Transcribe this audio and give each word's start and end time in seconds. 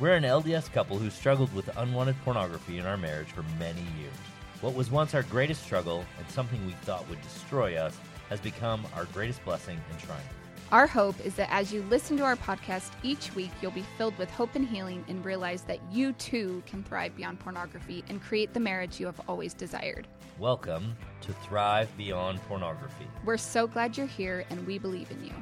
We're 0.00 0.14
an 0.14 0.22
LDS 0.22 0.72
couple 0.72 0.96
who 0.96 1.10
struggled 1.10 1.52
with 1.52 1.76
unwanted 1.76 2.14
pornography 2.24 2.78
in 2.78 2.86
our 2.86 2.96
marriage 2.96 3.32
for 3.32 3.42
many 3.58 3.80
years. 3.98 4.14
What 4.60 4.74
was 4.76 4.92
once 4.92 5.12
our 5.12 5.24
greatest 5.24 5.64
struggle 5.64 6.04
and 6.20 6.30
something 6.30 6.64
we 6.64 6.72
thought 6.82 7.08
would 7.08 7.20
destroy 7.20 7.74
us 7.74 7.98
has 8.28 8.38
become 8.38 8.86
our 8.94 9.06
greatest 9.06 9.44
blessing 9.44 9.76
and 9.90 9.98
triumph. 9.98 10.24
Our 10.70 10.86
hope 10.86 11.18
is 11.26 11.34
that 11.34 11.50
as 11.50 11.72
you 11.72 11.82
listen 11.90 12.16
to 12.18 12.22
our 12.22 12.36
podcast 12.36 12.92
each 13.02 13.34
week, 13.34 13.50
you'll 13.60 13.72
be 13.72 13.84
filled 13.96 14.16
with 14.18 14.30
hope 14.30 14.54
and 14.54 14.68
healing 14.68 15.04
and 15.08 15.24
realize 15.24 15.62
that 15.62 15.80
you 15.90 16.12
too 16.12 16.62
can 16.64 16.84
thrive 16.84 17.16
beyond 17.16 17.40
pornography 17.40 18.04
and 18.08 18.22
create 18.22 18.54
the 18.54 18.60
marriage 18.60 19.00
you 19.00 19.06
have 19.06 19.20
always 19.28 19.52
desired. 19.52 20.06
Welcome 20.38 20.96
to 21.22 21.32
Thrive 21.32 21.88
Beyond 21.96 22.40
Pornography. 22.42 23.08
We're 23.24 23.36
so 23.36 23.66
glad 23.66 23.96
you're 23.96 24.06
here 24.06 24.44
and 24.48 24.64
we 24.64 24.78
believe 24.78 25.10
in 25.10 25.24
you. 25.24 25.32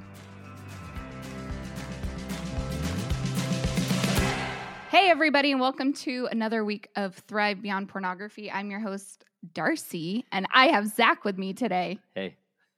Hey, 4.88 5.10
everybody, 5.10 5.50
and 5.52 5.60
welcome 5.60 5.92
to 5.94 6.28
another 6.30 6.64
week 6.64 6.88
of 6.96 7.14
Thrive 7.28 7.60
Beyond 7.60 7.88
Pornography. 7.88 8.50
I'm 8.50 8.70
your 8.70 8.80
host, 8.80 9.24
Darcy, 9.52 10.24
and 10.32 10.46
I 10.54 10.68
have 10.68 10.86
Zach 10.86 11.24
with 11.24 11.36
me 11.38 11.52
today. 11.52 11.98
Hey. 12.14 12.36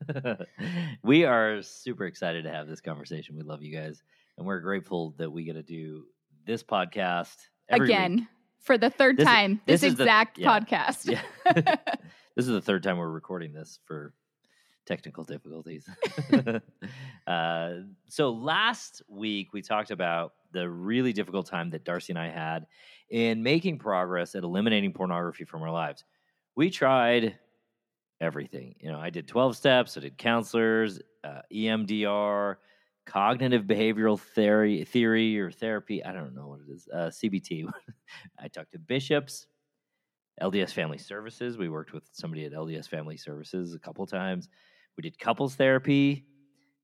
we 1.03 1.25
are 1.25 1.61
super 1.63 2.07
excited 2.07 2.45
to 2.45 2.51
have 2.51 2.67
this 2.67 2.81
conversation. 2.81 3.37
We 3.37 3.43
love 3.43 3.63
you 3.63 3.75
guys, 3.77 4.03
and 4.37 4.47
we're 4.47 4.61
grateful 4.61 5.15
that 5.19 5.31
we 5.31 5.45
get 5.45 5.55
to 5.55 5.63
do 5.63 6.05
this 6.47 6.63
podcast 6.63 7.37
again 7.69 8.15
week. 8.17 8.25
for 8.61 8.79
the 8.79 8.91
third 8.91 9.19
This- 9.19 9.27
time. 9.27 9.61
This, 9.67 9.83
this 9.83 9.93
is 9.93 9.97
the- 9.97 10.05
exact 10.05 10.39
yeah. 10.39 10.59
podcast. 10.61 11.11
Yeah. 11.11 11.23
this 12.37 12.47
is 12.47 12.53
the 12.53 12.63
third 12.63 12.83
time 12.83 12.97
we're 12.97 13.09
recording 13.09 13.53
this 13.53 13.81
for 13.85 14.15
technical 14.87 15.25
difficulties. 15.25 15.87
uh, 17.27 17.71
so 18.09 18.31
last 18.31 19.03
week 19.09 19.53
we 19.53 19.61
talked 19.61 19.91
about 19.91 20.33
the 20.53 20.69
really 20.69 21.13
difficult 21.13 21.47
time 21.47 21.71
that 21.71 21.85
Darcy 21.85 22.13
and 22.13 22.19
I 22.19 22.29
had 22.29 22.67
in 23.11 23.43
making 23.43 23.79
progress 23.79 24.35
at 24.35 24.45
eliminating 24.45 24.93
pornography 24.93 25.45
from 25.45 25.63
our 25.63 25.71
lives. 25.71 26.05
We 26.57 26.71
tried 26.71 27.39
everything. 28.21 28.75
You 28.81 28.91
know, 28.91 28.99
I 28.99 29.11
did 29.11 29.29
12 29.29 29.57
steps, 29.57 29.97
I 29.97 30.01
did 30.01 30.19
counselors, 30.19 31.01
uh, 31.25 31.41
EMDR, 31.53 32.57
cognitive 33.07 33.65
behavioral 33.65 34.21
theory, 34.21 34.85
theory 34.85 35.39
or 35.39 35.51
therapy. 35.51 36.05
I 36.05 36.13
don't 36.13 36.35
know 36.35 36.49
what 36.49 36.61
it 36.61 36.73
is. 36.73 36.89
Uh, 36.93 37.11
CBT. 37.11 37.65
I 38.39 38.49
talked 38.49 38.73
to 38.73 38.79
bishops, 38.79 39.47
LDS 40.43 40.73
Family 40.73 40.99
Services. 40.99 41.57
We 41.57 41.69
worked 41.69 41.93
with 41.93 42.09
somebody 42.13 42.45
at 42.45 42.53
LDS 42.53 42.89
Family 42.89 43.17
Services 43.17 43.75
a 43.75 43.79
couple 43.79 44.07
times. 44.07 44.49
We 44.97 45.03
did 45.03 45.19
couples 45.19 45.55
therapy, 45.55 46.27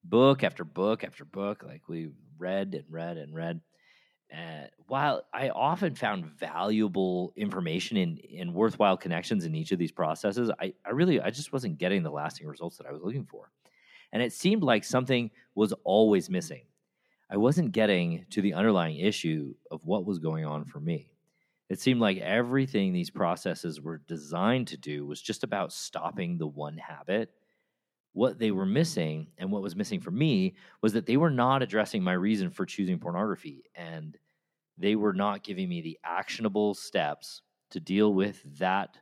book 0.05 0.45
after 0.45 0.65
book 0.65 1.05
after 1.05 1.25
book. 1.25 1.63
Like 1.67 1.89
we 1.89 2.11
read 2.39 2.75
and 2.75 2.85
read 2.89 3.17
and 3.17 3.35
read. 3.35 3.61
And 4.31 4.69
while 4.89 5.23
I 5.33 5.51
often 5.51 5.95
found 5.95 6.27
valuable 6.27 7.33
information 7.37 7.97
in, 7.97 8.17
in 8.17 8.53
worthwhile 8.53 8.97
connections 8.97 9.45
in 9.45 9.55
each 9.55 9.71
of 9.73 9.79
these 9.79 9.93
processes, 9.93 10.51
I, 10.61 10.75
I 10.85 10.91
really 10.91 11.21
I 11.21 11.31
just 11.31 11.53
wasn't 11.53 11.79
getting 11.79 12.03
the 12.03 12.11
lasting 12.11 12.47
results 12.47 12.79
that 12.79 12.87
I 12.87 12.93
was 12.93 13.03
looking 13.03 13.27
for. 13.27 13.51
And 14.13 14.23
it 14.23 14.33
seemed 14.33 14.63
like 14.63 14.85
something 14.85 15.31
was 15.55 15.73
always 15.85 16.31
missing. 16.31 16.63
I 17.31 17.37
wasn't 17.37 17.73
getting 17.73 18.27
to 18.31 18.43
the 18.43 18.55
underlying 18.55 18.99
issue 18.99 19.55
of 19.71 19.85
what 19.85 20.05
was 20.05 20.19
going 20.19 20.45
on 20.45 20.65
for 20.65 20.81
me. 20.81 21.11
It 21.69 21.81
seemed 21.81 22.01
like 22.01 22.19
everything 22.19 22.93
these 22.93 23.11
processes 23.11 23.81
were 23.81 24.03
designed 24.07 24.69
to 24.69 24.77
do 24.77 25.07
was 25.07 25.21
just 25.21 25.43
about 25.43 25.73
stopping 25.73 26.39
the 26.39 26.47
one 26.47 26.77
habit. 26.77 27.31
What 28.15 28.39
they 28.39 28.51
were 28.53 28.65
missing, 28.67 29.27
and 29.39 29.51
what 29.53 29.63
was 29.63 29.77
missing 29.77 30.01
for 30.01 30.11
me, 30.13 30.55
was 30.81 30.93
that 30.95 31.05
they 31.05 31.17
were 31.17 31.31
not 31.31 31.63
addressing 31.63 32.03
my 32.03 32.13
reason 32.15 32.49
for 32.49 32.65
choosing 32.65 32.99
pornography. 32.99 33.65
And 33.75 34.17
they 34.79 34.97
were 34.97 35.13
not 35.13 35.43
giving 35.45 35.69
me 35.69 35.81
the 35.83 35.99
actionable 36.05 36.75
steps 36.75 37.43
to 37.71 37.81
deal 37.81 38.15
with 38.15 38.41
that 38.59 38.97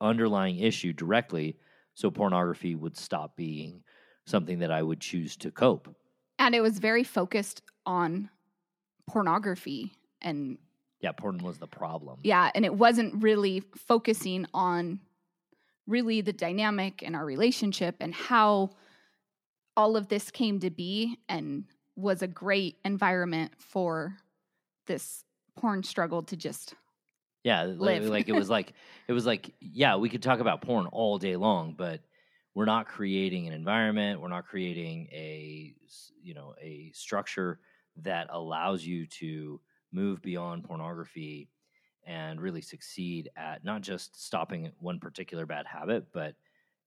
underlying 0.00 0.58
issue 0.58 0.92
directly 0.92 1.56
so 1.94 2.10
pornography 2.10 2.74
would 2.74 2.96
stop 2.96 3.36
being 3.36 3.82
something 4.26 4.58
that 4.60 4.70
I 4.70 4.82
would 4.82 5.00
choose 5.00 5.36
to 5.38 5.50
cope. 5.50 5.94
And 6.38 6.54
it 6.54 6.60
was 6.60 6.78
very 6.78 7.04
focused 7.04 7.62
on 7.86 8.30
pornography 9.06 9.92
and 10.20 10.58
Yeah, 11.00 11.12
porn 11.12 11.38
was 11.38 11.58
the 11.58 11.66
problem. 11.66 12.20
yeah, 12.22 12.50
and 12.54 12.64
it 12.64 12.74
wasn't 12.74 13.22
really 13.22 13.60
focusing 13.76 14.46
on 14.54 15.00
really 15.86 16.20
the 16.20 16.32
dynamic 16.32 17.02
in 17.02 17.14
our 17.14 17.24
relationship 17.24 17.96
and 18.00 18.14
how 18.14 18.70
all 19.76 19.96
of 19.96 20.08
this 20.08 20.30
came 20.30 20.60
to 20.60 20.70
be 20.70 21.18
and 21.28 21.64
was 21.96 22.22
a 22.22 22.26
great 22.28 22.78
environment 22.84 23.52
for 23.60 24.18
this 24.86 25.24
porn 25.56 25.82
struggle 25.82 26.22
to 26.24 26.36
just 26.36 26.74
Yeah, 27.44 27.64
live. 27.76 28.08
like 28.08 28.28
it 28.28 28.32
was 28.32 28.48
like 28.48 28.74
it 29.08 29.12
was 29.12 29.26
like 29.26 29.54
yeah, 29.60 29.96
we 29.96 30.08
could 30.08 30.22
talk 30.22 30.38
about 30.40 30.62
porn 30.62 30.86
all 30.86 31.18
day 31.18 31.36
long, 31.36 31.74
but 31.74 32.02
we're 32.54 32.66
not 32.66 32.86
creating 32.86 33.48
an 33.48 33.52
environment, 33.52 34.20
we're 34.20 34.28
not 34.28 34.46
creating 34.46 35.08
a 35.12 35.74
you 36.20 36.34
know, 36.34 36.54
a 36.60 36.92
structure 36.92 37.60
that 37.96 38.28
allows 38.30 38.84
you 38.84 39.06
to 39.06 39.60
move 39.90 40.22
beyond 40.22 40.64
pornography 40.64 41.50
and 42.04 42.40
really 42.40 42.62
succeed 42.62 43.30
at 43.36 43.64
not 43.64 43.82
just 43.82 44.24
stopping 44.24 44.72
one 44.78 44.98
particular 44.98 45.46
bad 45.46 45.66
habit, 45.66 46.06
but 46.12 46.34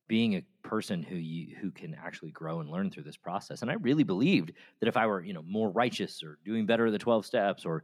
being 0.07 0.35
a 0.35 0.45
person 0.61 1.01
who 1.01 1.15
you 1.15 1.55
who 1.55 1.71
can 1.71 1.95
actually 1.95 2.31
grow 2.31 2.59
and 2.59 2.69
learn 2.69 2.91
through 2.91 3.03
this 3.03 3.17
process. 3.17 3.61
And 3.61 3.71
I 3.71 3.75
really 3.75 4.03
believed 4.03 4.53
that 4.79 4.87
if 4.87 4.97
I 4.97 5.07
were, 5.07 5.23
you 5.23 5.33
know, 5.33 5.41
more 5.43 5.69
righteous 5.71 6.21
or 6.23 6.37
doing 6.45 6.65
better 6.65 6.91
the 6.91 6.99
12 6.99 7.25
steps 7.25 7.65
or 7.65 7.83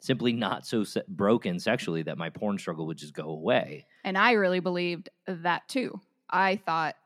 simply 0.00 0.32
not 0.32 0.66
so 0.66 0.84
se- 0.84 1.02
broken 1.08 1.58
sexually 1.58 2.02
that 2.04 2.18
my 2.18 2.30
porn 2.30 2.58
struggle 2.58 2.86
would 2.86 2.98
just 2.98 3.14
go 3.14 3.30
away. 3.30 3.86
and 4.04 4.16
I 4.18 4.32
really 4.32 4.60
believed 4.60 5.08
that 5.26 5.68
too. 5.68 6.00
I 6.30 6.56
thought 6.56 6.96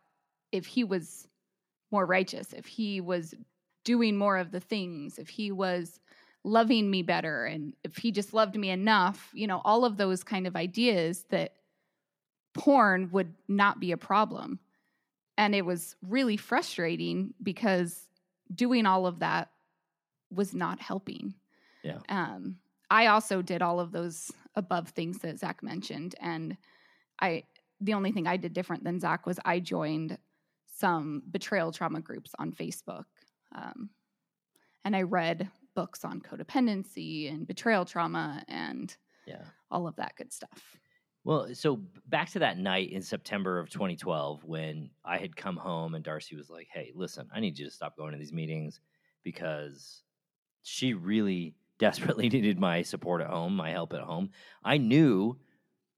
if 0.52 0.66
he 0.66 0.84
was 0.84 1.28
more 1.90 2.06
righteous, 2.06 2.52
if 2.52 2.66
he 2.66 3.00
was 3.00 3.34
doing 3.84 4.16
more 4.16 4.36
of 4.36 4.50
the 4.50 4.60
things, 4.60 5.18
if 5.18 5.28
he 5.28 5.52
was 5.52 6.00
loving 6.44 6.90
me 6.90 7.02
better, 7.02 7.44
and 7.44 7.74
if 7.84 7.96
he 7.96 8.12
just 8.12 8.32
loved 8.32 8.56
me 8.56 8.70
enough, 8.70 9.30
you 9.32 9.46
know, 9.46 9.60
all 9.64 9.84
of 9.84 9.96
those 9.96 10.24
kind 10.24 10.46
of 10.46 10.56
ideas 10.56 11.24
that 11.30 11.54
porn 12.54 13.10
would 13.12 13.34
not 13.48 13.80
be 13.80 13.92
a 13.92 13.96
problem. 13.96 14.58
And 15.36 15.54
it 15.54 15.64
was 15.64 15.96
really 16.02 16.36
frustrating 16.36 17.34
because 17.42 18.08
doing 18.54 18.86
all 18.86 19.06
of 19.06 19.20
that 19.20 19.50
was 20.30 20.54
not 20.54 20.80
helping. 20.80 21.34
Yeah. 21.82 21.98
Um, 22.08 22.56
I 22.90 23.06
also 23.06 23.40
did 23.40 23.62
all 23.62 23.80
of 23.80 23.92
those 23.92 24.30
above 24.56 24.88
things 24.88 25.18
that 25.18 25.38
Zach 25.38 25.62
mentioned, 25.62 26.14
and 26.20 26.56
I 27.20 27.44
the 27.80 27.94
only 27.94 28.12
thing 28.12 28.26
I 28.26 28.36
did 28.36 28.52
different 28.52 28.84
than 28.84 29.00
Zach 29.00 29.26
was 29.26 29.38
I 29.44 29.60
joined 29.60 30.18
some 30.66 31.22
betrayal 31.30 31.72
trauma 31.72 32.00
groups 32.00 32.32
on 32.38 32.52
Facebook, 32.52 33.04
um, 33.54 33.90
and 34.84 34.94
I 34.96 35.02
read 35.02 35.48
books 35.74 36.04
on 36.04 36.20
codependency 36.20 37.32
and 37.32 37.46
betrayal 37.46 37.84
trauma 37.84 38.44
and 38.48 38.96
Yeah. 39.26 39.50
all 39.70 39.86
of 39.88 39.96
that 39.96 40.16
good 40.16 40.32
stuff. 40.32 40.80
Well, 41.24 41.54
so 41.54 41.76
back 42.06 42.30
to 42.30 42.38
that 42.38 42.56
night 42.58 42.90
in 42.90 43.02
September 43.02 43.58
of 43.58 43.68
2012 43.68 44.44
when 44.44 44.90
I 45.04 45.18
had 45.18 45.36
come 45.36 45.56
home 45.56 45.94
and 45.94 46.04
Darcy 46.04 46.34
was 46.34 46.48
like, 46.48 46.68
"Hey, 46.72 46.92
listen, 46.94 47.28
I 47.32 47.40
need 47.40 47.58
you 47.58 47.66
to 47.66 47.70
stop 47.70 47.96
going 47.96 48.12
to 48.12 48.18
these 48.18 48.32
meetings 48.32 48.80
because 49.22 50.02
she 50.62 50.94
really 50.94 51.56
desperately 51.78 52.28
needed 52.28 52.58
my 52.60 52.82
support 52.82 53.22
at 53.22 53.28
home, 53.30 53.56
my 53.56 53.70
help 53.70 53.92
at 53.94 54.02
home." 54.02 54.30
I 54.64 54.78
knew 54.78 55.40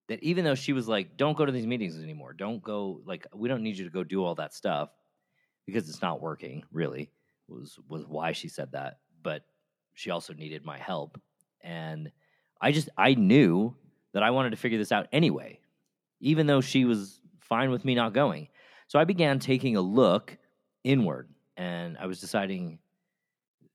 that 0.09 0.23
even 0.23 0.45
though 0.45 0.57
she 0.57 0.73
was 0.75 0.89
like, 0.89 1.17
"Don't 1.17 1.37
go 1.39 1.47
to 1.47 1.53
these 1.53 1.67
meetings 1.67 1.99
anymore. 2.03 2.35
Don't 2.35 2.63
go 2.63 3.03
like 3.07 3.27
we 3.35 3.49
don't 3.49 3.63
need 3.65 3.79
you 3.79 3.85
to 3.85 3.91
go 3.91 4.05
do 4.05 4.25
all 4.25 4.37
that 4.37 4.55
stuff 4.55 4.91
because 5.67 5.89
it's 5.89 6.03
not 6.03 6.21
working." 6.21 6.65
Really 6.73 7.13
was 7.49 7.79
was 7.89 8.07
why 8.07 8.33
she 8.33 8.49
said 8.49 8.73
that, 8.73 9.01
but 9.23 9.45
she 9.95 10.11
also 10.11 10.33
needed 10.33 10.65
my 10.65 10.79
help 10.79 11.21
and 11.63 12.11
I 12.63 12.71
just 12.71 12.89
I 12.97 13.15
knew 13.15 13.75
that 14.13 14.23
I 14.23 14.31
wanted 14.31 14.51
to 14.51 14.57
figure 14.57 14.79
this 14.79 14.93
out 14.93 15.09
anyway, 15.13 15.59
even 16.21 16.47
though 16.47 16.61
she 16.61 16.85
was 16.85 17.21
fine 17.41 17.71
with 17.71 17.85
me 17.85 17.95
not 17.95 18.15
going. 18.15 18.49
So 18.87 18.99
I 18.99 19.05
began 19.05 19.41
taking 19.41 19.77
a 19.77 19.81
look 19.81 20.39
inward 20.85 21.29
and 21.57 21.97
I 21.99 22.07
was 22.07 22.21
deciding 22.21 22.79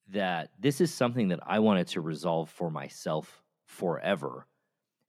that 0.10 0.52
this 0.58 0.80
is 0.80 0.94
something 0.94 1.30
that 1.30 1.42
I 1.46 1.60
wanted 1.60 1.88
to 1.88 2.02
resolve 2.02 2.50
for 2.50 2.72
myself 2.72 3.42
forever. 3.66 4.48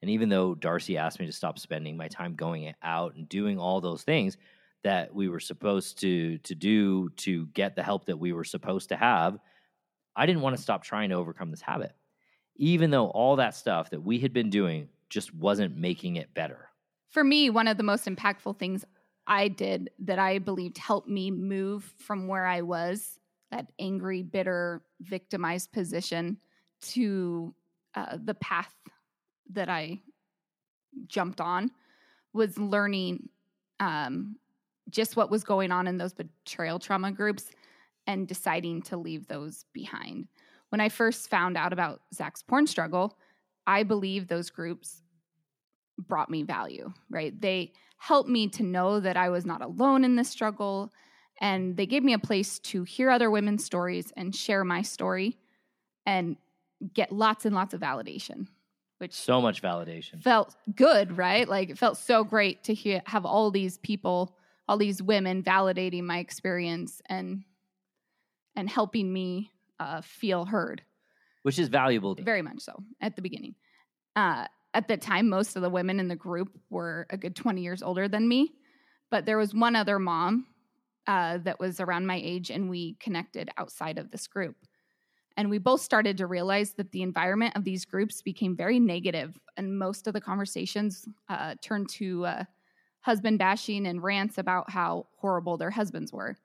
And 0.02 0.10
even 0.10 0.28
though 0.28 0.55
Darcy 0.55 0.96
asked 0.96 1.20
me 1.20 1.26
to 1.26 1.32
stop 1.32 1.58
spending 1.58 1.96
my 1.96 2.08
time 2.08 2.34
going 2.34 2.72
out 2.82 3.14
and 3.14 3.28
doing 3.28 3.58
all 3.58 3.81
those 3.81 4.02
things 4.02 4.37
that 4.82 5.14
we 5.14 5.28
were 5.28 5.40
supposed 5.40 6.00
to 6.00 6.38
to 6.38 6.55
do 6.55 7.10
to 7.10 7.46
get 7.49 7.76
the 7.76 7.82
help 7.82 8.06
that 8.06 8.19
we 8.19 8.32
were 8.32 8.44
supposed 8.44 8.88
to 8.88 8.96
have, 8.96 9.38
I 10.19 10.26
didn't 10.26 10.43
want 10.43 10.56
to 10.56 10.62
stop 10.62 10.82
trying 10.82 11.11
to 11.11 11.15
overcome 11.15 11.53
this 11.53 11.62
habit. 11.62 11.93
Even 12.56 12.91
though 12.91 13.06
all 13.06 13.37
that 13.37 13.55
stuff 13.55 13.91
that 13.91 14.03
we 14.03 14.19
had 14.19 14.32
been 14.32 14.50
doing 14.50 14.88
just 15.09 15.32
wasn't 15.32 15.76
making 15.76 16.17
it 16.17 16.35
better. 16.35 16.69
For 17.11 17.23
me, 17.23 17.50
one 17.50 17.69
of 17.69 17.76
the 17.76 17.85
most 17.85 18.05
impactful 18.05 18.59
things 18.59 18.85
I 19.29 19.47
did 19.47 19.91
that 20.00 20.19
I 20.19 20.41
believed 20.41 20.76
helped 20.76 21.09
me 21.09 21.31
move 21.31 21.94
from 21.99 22.26
where 22.26 22.47
I 22.47 22.62
was, 22.62 23.20
that 23.53 23.69
angry, 23.79 24.23
bitter, 24.23 24.82
victimized 25.00 25.73
position, 25.73 26.38
to 26.81 27.55
uh, 27.94 28.19
the 28.23 28.35
path 28.35 28.75
that 29.53 29.69
I 29.69 30.00
jumped 31.06 31.41
on 31.41 31.70
was 32.32 32.59
learning 32.59 33.29
um, 33.79 34.37
just 34.91 35.17
what 35.17 35.31
was 35.31 35.44
going 35.44 35.70
on 35.70 35.87
in 35.87 35.97
those 35.97 36.12
betrayal 36.12 36.79
trauma 36.79 37.12
groups 37.12 37.50
and 38.08 38.26
deciding 38.26 38.82
to 38.82 38.96
leave 38.96 39.28
those 39.28 39.66
behind. 39.72 40.26
When 40.70 40.81
I 40.81 40.88
first 40.88 41.31
found 41.31 41.56
out 41.56 41.72
about 41.72 42.00
Zach's 42.12 42.43
porn 42.43 42.66
struggle, 42.66 43.16
I 43.66 43.84
believe 43.84 44.26
those 44.26 44.50
groups 44.50 45.02
brought 45.99 46.31
me 46.31 46.43
value, 46.43 46.93
right? 47.10 47.38
They 47.40 47.72
helped 47.99 48.28
me 48.28 48.49
to 48.49 48.62
know 48.62 48.99
that 48.99 49.16
I 49.16 49.28
was 49.28 49.44
not 49.44 49.62
alone 49.62 50.05
in 50.05 50.16
this 50.16 50.31
struggle. 50.31 50.93
And 51.40 51.76
they 51.76 51.87
gave 51.87 52.02
me 52.02 52.14
a 52.14 52.19
place 52.19 52.58
to 52.60 52.82
hear 52.82 53.10
other 53.10 53.31
women's 53.31 53.64
stories 53.64 54.12
and 54.16 54.34
share 54.34 54.64
my 54.64 54.82
story 54.82 55.37
and 56.06 56.37
get 56.94 57.12
lots 57.12 57.44
and 57.44 57.55
lots 57.55 57.75
of 57.75 57.81
validation 57.81 58.49
which 58.99 59.14
so 59.14 59.40
much 59.40 59.62
validation 59.62 60.20
felt 60.22 60.56
good, 60.75 61.16
right? 61.16 61.49
Like 61.49 61.70
it 61.70 61.78
felt 61.78 61.96
so 61.96 62.25
great 62.25 62.64
to 62.64 62.75
hear 62.75 63.00
have 63.06 63.25
all 63.25 63.50
these 63.50 63.78
people, 63.78 64.37
all 64.66 64.76
these 64.76 65.00
women 65.00 65.43
validating 65.43 66.02
my 66.02 66.19
experience 66.19 67.00
and 67.06 67.44
and 68.58 68.69
helping 68.69 69.12
me 69.12 69.52
uh, 69.78 70.00
feel 70.02 70.44
heard, 70.44 70.82
which 71.44 71.58
is 71.58 71.69
valuable. 71.69 72.16
Very 72.16 72.43
much 72.43 72.60
so 72.60 72.75
at 73.00 73.14
the 73.14 73.22
beginning. 73.22 73.55
Uh, 74.16 74.46
at 74.75 74.88
the 74.88 74.96
time, 74.96 75.28
most 75.28 75.56
of 75.56 75.62
the 75.62 75.70
women 75.70 76.00
in 76.00 76.08
the 76.08 76.16
group 76.16 76.49
were 76.69 77.06
a 77.08 77.16
good 77.16 77.37
twenty 77.37 77.62
years 77.62 77.82
older 77.82 78.08
than 78.08 78.28
me, 78.28 78.52
but 79.10 79.25
there 79.25 79.38
was 79.38 79.55
one 79.55 79.76
other 79.76 79.99
mom 79.99 80.46
uh, 81.06 81.38
that 81.44 81.60
was 81.60 81.81
around 81.81 82.06
my 82.06 82.20
age, 82.22 82.50
and 82.50 82.69
we 82.69 82.96
connected 83.00 83.49
outside 83.56 83.96
of 83.96 84.10
this 84.10 84.26
group. 84.26 84.56
And 85.37 85.49
we 85.50 85.58
both 85.58 85.81
started 85.81 86.19
to 86.19 86.26
realize 86.26 86.75
that 86.75 86.90
the 86.90 87.02
environment 87.02 87.55
of 87.56 87.62
these 87.62 87.84
groups 87.84 88.22
became 88.22 88.56
very 88.56 88.81
negative, 88.81 89.38
and 89.56 89.78
most 89.78 90.08
of 90.08 90.14
the 90.14 90.20
conversations 90.20 91.06
uh, 91.28 91.55
turned 91.62 91.88
to 91.90 92.26
uh, 92.26 92.44
husband 93.02 93.38
bashing 93.38 93.87
and 93.87 94.02
rants 94.02 94.38
about 94.38 94.69
how 94.69 95.06
horrible 95.20 95.56
their 95.56 95.70
husbands 95.70 96.12
were. 96.12 96.37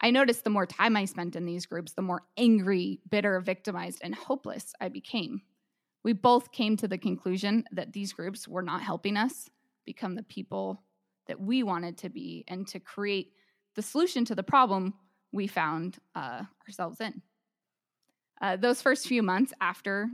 I 0.00 0.10
noticed 0.10 0.44
the 0.44 0.50
more 0.50 0.66
time 0.66 0.96
I 0.96 1.06
spent 1.06 1.36
in 1.36 1.46
these 1.46 1.66
groups, 1.66 1.92
the 1.92 2.02
more 2.02 2.22
angry, 2.36 3.00
bitter, 3.10 3.40
victimized, 3.40 4.00
and 4.02 4.14
hopeless 4.14 4.72
I 4.80 4.88
became. 4.88 5.42
We 6.04 6.12
both 6.12 6.52
came 6.52 6.76
to 6.76 6.88
the 6.88 6.98
conclusion 6.98 7.64
that 7.72 7.92
these 7.92 8.12
groups 8.12 8.46
were 8.46 8.62
not 8.62 8.82
helping 8.82 9.16
us 9.16 9.48
become 9.84 10.14
the 10.14 10.22
people 10.22 10.82
that 11.26 11.40
we 11.40 11.62
wanted 11.62 11.98
to 11.98 12.08
be 12.08 12.44
and 12.46 12.66
to 12.68 12.78
create 12.78 13.32
the 13.74 13.82
solution 13.82 14.24
to 14.26 14.34
the 14.34 14.42
problem 14.42 14.94
we 15.32 15.46
found 15.46 15.98
uh, 16.14 16.42
ourselves 16.66 17.00
in. 17.00 17.22
Uh, 18.40 18.56
those 18.56 18.82
first 18.82 19.06
few 19.06 19.22
months 19.22 19.52
after 19.60 20.08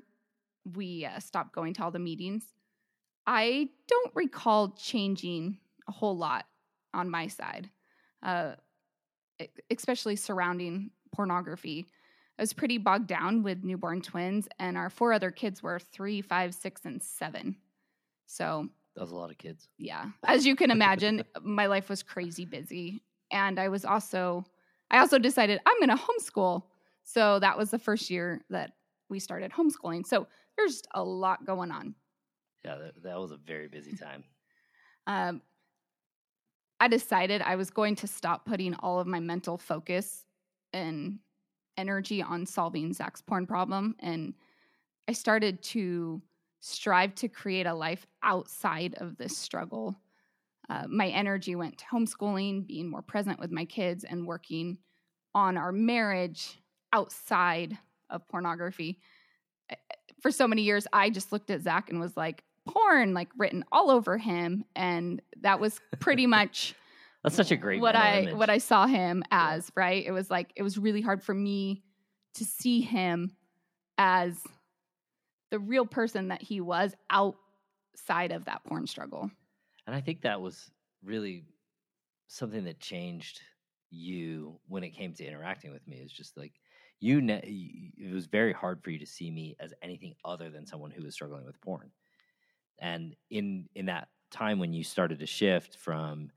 we 0.77 1.05
uh, 1.05 1.19
stopped 1.19 1.55
going 1.55 1.75
to 1.75 1.83
all 1.83 1.91
the 1.91 1.99
meetings, 1.99 2.55
I 3.27 3.69
don't 3.89 4.13
recall 4.15 4.71
changing 4.71 5.59
a 5.89 5.93
whole 5.93 6.17
lot 6.17 6.47
on 6.95 7.11
my 7.11 7.27
side, 7.27 7.71
uh, 8.23 8.55
especially 9.71 10.17
surrounding 10.17 10.91
pornography. 11.15 11.87
I 12.39 12.43
was 12.43 12.53
pretty 12.53 12.79
bogged 12.79 13.07
down 13.07 13.43
with 13.43 13.63
newborn 13.63 14.01
twins, 14.01 14.49
and 14.59 14.77
our 14.77 14.91
four 14.91 15.13
other 15.13 15.31
kids 15.31 15.63
were 15.63 15.79
three, 15.79 16.23
five, 16.23 16.55
six, 16.55 16.83
and 16.85 17.03
seven. 17.03 17.57
So 18.27 18.69
that 18.95 19.03
was 19.03 19.11
a 19.11 19.17
lot 19.17 19.31
of 19.31 19.39
kids. 19.39 19.69
Yeah. 19.79 20.07
As 20.25 20.47
you 20.47 20.57
can 20.57 20.71
imagine, 20.71 21.25
my 21.43 21.67
life 21.67 21.89
was 21.89 22.03
crazy 22.03 22.45
busy. 22.45 23.03
And 23.31 23.59
I 23.59 23.69
was 23.69 23.85
also, 23.85 24.45
I 24.91 24.99
also 24.99 25.19
decided 25.19 25.61
I'm 25.67 25.79
going 25.79 25.97
to 25.97 26.03
homeschool 26.03 26.63
so 27.05 27.39
that 27.39 27.59
was 27.59 27.71
the 27.71 27.79
first 27.79 28.11
year 28.11 28.41
that 28.51 28.73
we 29.09 29.19
started 29.19 29.53
homeschooling. 29.53 30.07
So 30.07 30.27
there's 30.57 30.83
a 30.95 31.03
lot 31.03 31.45
going 31.45 31.71
on. 31.71 31.95
Yeah, 32.65 32.77
that, 32.77 33.03
that 33.03 33.19
was 33.19 33.33
a 33.33 33.37
very 33.37 33.69
busy 33.69 33.97
time. 33.97 34.25
um, 35.07 35.43
I 36.83 36.89
decided 36.89 37.43
I 37.43 37.55
was 37.55 37.71
going 37.71 37.95
to 37.95 38.09
stop 38.09 38.45
putting 38.45 38.75
all 38.75 38.99
of 38.99 39.07
my 39.07 39.21
mental 39.21 39.57
focus 39.57 40.25
and 40.73 41.21
energy 41.77 42.21
on 42.21 42.45
solving 42.45 42.93
Zach's 42.93 43.23
porn 43.23 43.47
problem. 43.47 43.95
And 44.01 44.35
I 45.07 45.13
started 45.13 45.63
to 45.63 46.21
strive 46.59 47.15
to 47.15 47.29
create 47.29 47.67
a 47.67 47.73
life 47.73 48.05
outside 48.25 48.97
of 48.97 49.17
this 49.17 49.39
struggle. 49.39 49.95
Uh, 50.69 50.89
my 50.89 51.07
energy 51.07 51.55
went 51.55 51.79
to 51.79 51.85
homeschooling, 51.85 52.67
being 52.67 52.91
more 52.91 53.03
present 53.03 53.39
with 53.39 53.53
my 53.53 53.65
kids, 53.65 54.03
and 54.03 54.27
working 54.27 54.77
on 55.37 55.57
our 55.57 55.71
marriage 55.71 56.61
outside 56.93 57.79
of 58.11 58.27
pornography. 58.27 58.99
Eh, 59.71 59.77
eh, 59.89 59.95
for 60.21 60.33
so 60.33 60.49
many 60.49 60.63
years, 60.63 60.89
I 60.93 61.11
just 61.11 61.31
looked 61.31 61.51
at 61.51 61.63
Zach 61.63 61.91
and 61.91 62.01
was 62.01 62.17
like, 62.17 62.43
porn, 62.67 63.15
like 63.15 63.29
written 63.37 63.65
all 63.73 63.91
over 63.91 64.19
him. 64.19 64.65
And 64.77 65.21
that 65.41 65.61
was 65.61 65.81
pretty 66.01 66.27
much 66.29 66.75
that's 67.23 67.37
such 67.37 67.53
a 67.53 67.57
great 67.57 67.81
what 67.81 67.95
I 67.95 68.21
image. 68.23 68.35
what 68.35 68.51
I 68.51 68.59
saw 68.59 68.87
him 68.87 69.23
as, 69.31 69.71
right? 69.77 70.05
It 70.05 70.11
was 70.11 70.31
like 70.31 70.53
it 70.57 70.63
was 70.63 70.77
really 70.77 71.01
hard 71.01 71.23
for 71.23 71.35
me 71.35 71.83
to 72.35 72.45
see 72.45 72.81
him 72.81 73.37
as 73.97 74.37
the 75.51 75.59
real 75.59 75.87
person 75.87 76.29
that 76.29 76.43
he 76.43 76.61
was 76.61 76.95
outside 77.11 78.33
of 78.33 78.47
that 78.47 78.65
porn 78.65 78.87
struggle. 78.87 79.31
And 79.87 79.95
I 79.95 80.01
think 80.01 80.23
that 80.23 80.41
was 80.41 80.71
really 81.05 81.45
something 82.27 82.65
that 82.65 82.81
changed 82.81 83.41
you 83.91 84.59
when 84.67 84.83
it 84.83 84.91
came 84.91 85.13
to 85.15 85.25
interacting 85.25 85.73
with 85.73 85.87
me. 85.87 86.01
It's 86.03 86.13
just 86.13 86.37
like 86.37 86.55
you 86.99 87.21
ne- 87.21 87.93
it 87.97 88.13
was 88.13 88.27
very 88.27 88.53
hard 88.53 88.83
for 88.83 88.91
you 88.91 88.99
to 88.99 89.07
see 89.07 89.31
me 89.31 89.55
as 89.61 89.75
anything 89.83 90.15
other 90.25 90.51
than 90.51 90.67
someone 90.67 90.91
who 90.91 91.05
was 91.05 91.15
struggling 91.15 91.45
with 91.45 91.61
porn 91.61 91.91
and 92.83 93.15
in 93.31 93.69
in 93.75 93.87
that 93.87 94.09
time 94.31 94.59
when 94.59 94.73
you 94.75 94.85
started 94.85 95.21
to 95.21 95.27
shift 95.27 95.77
from 95.79 96.31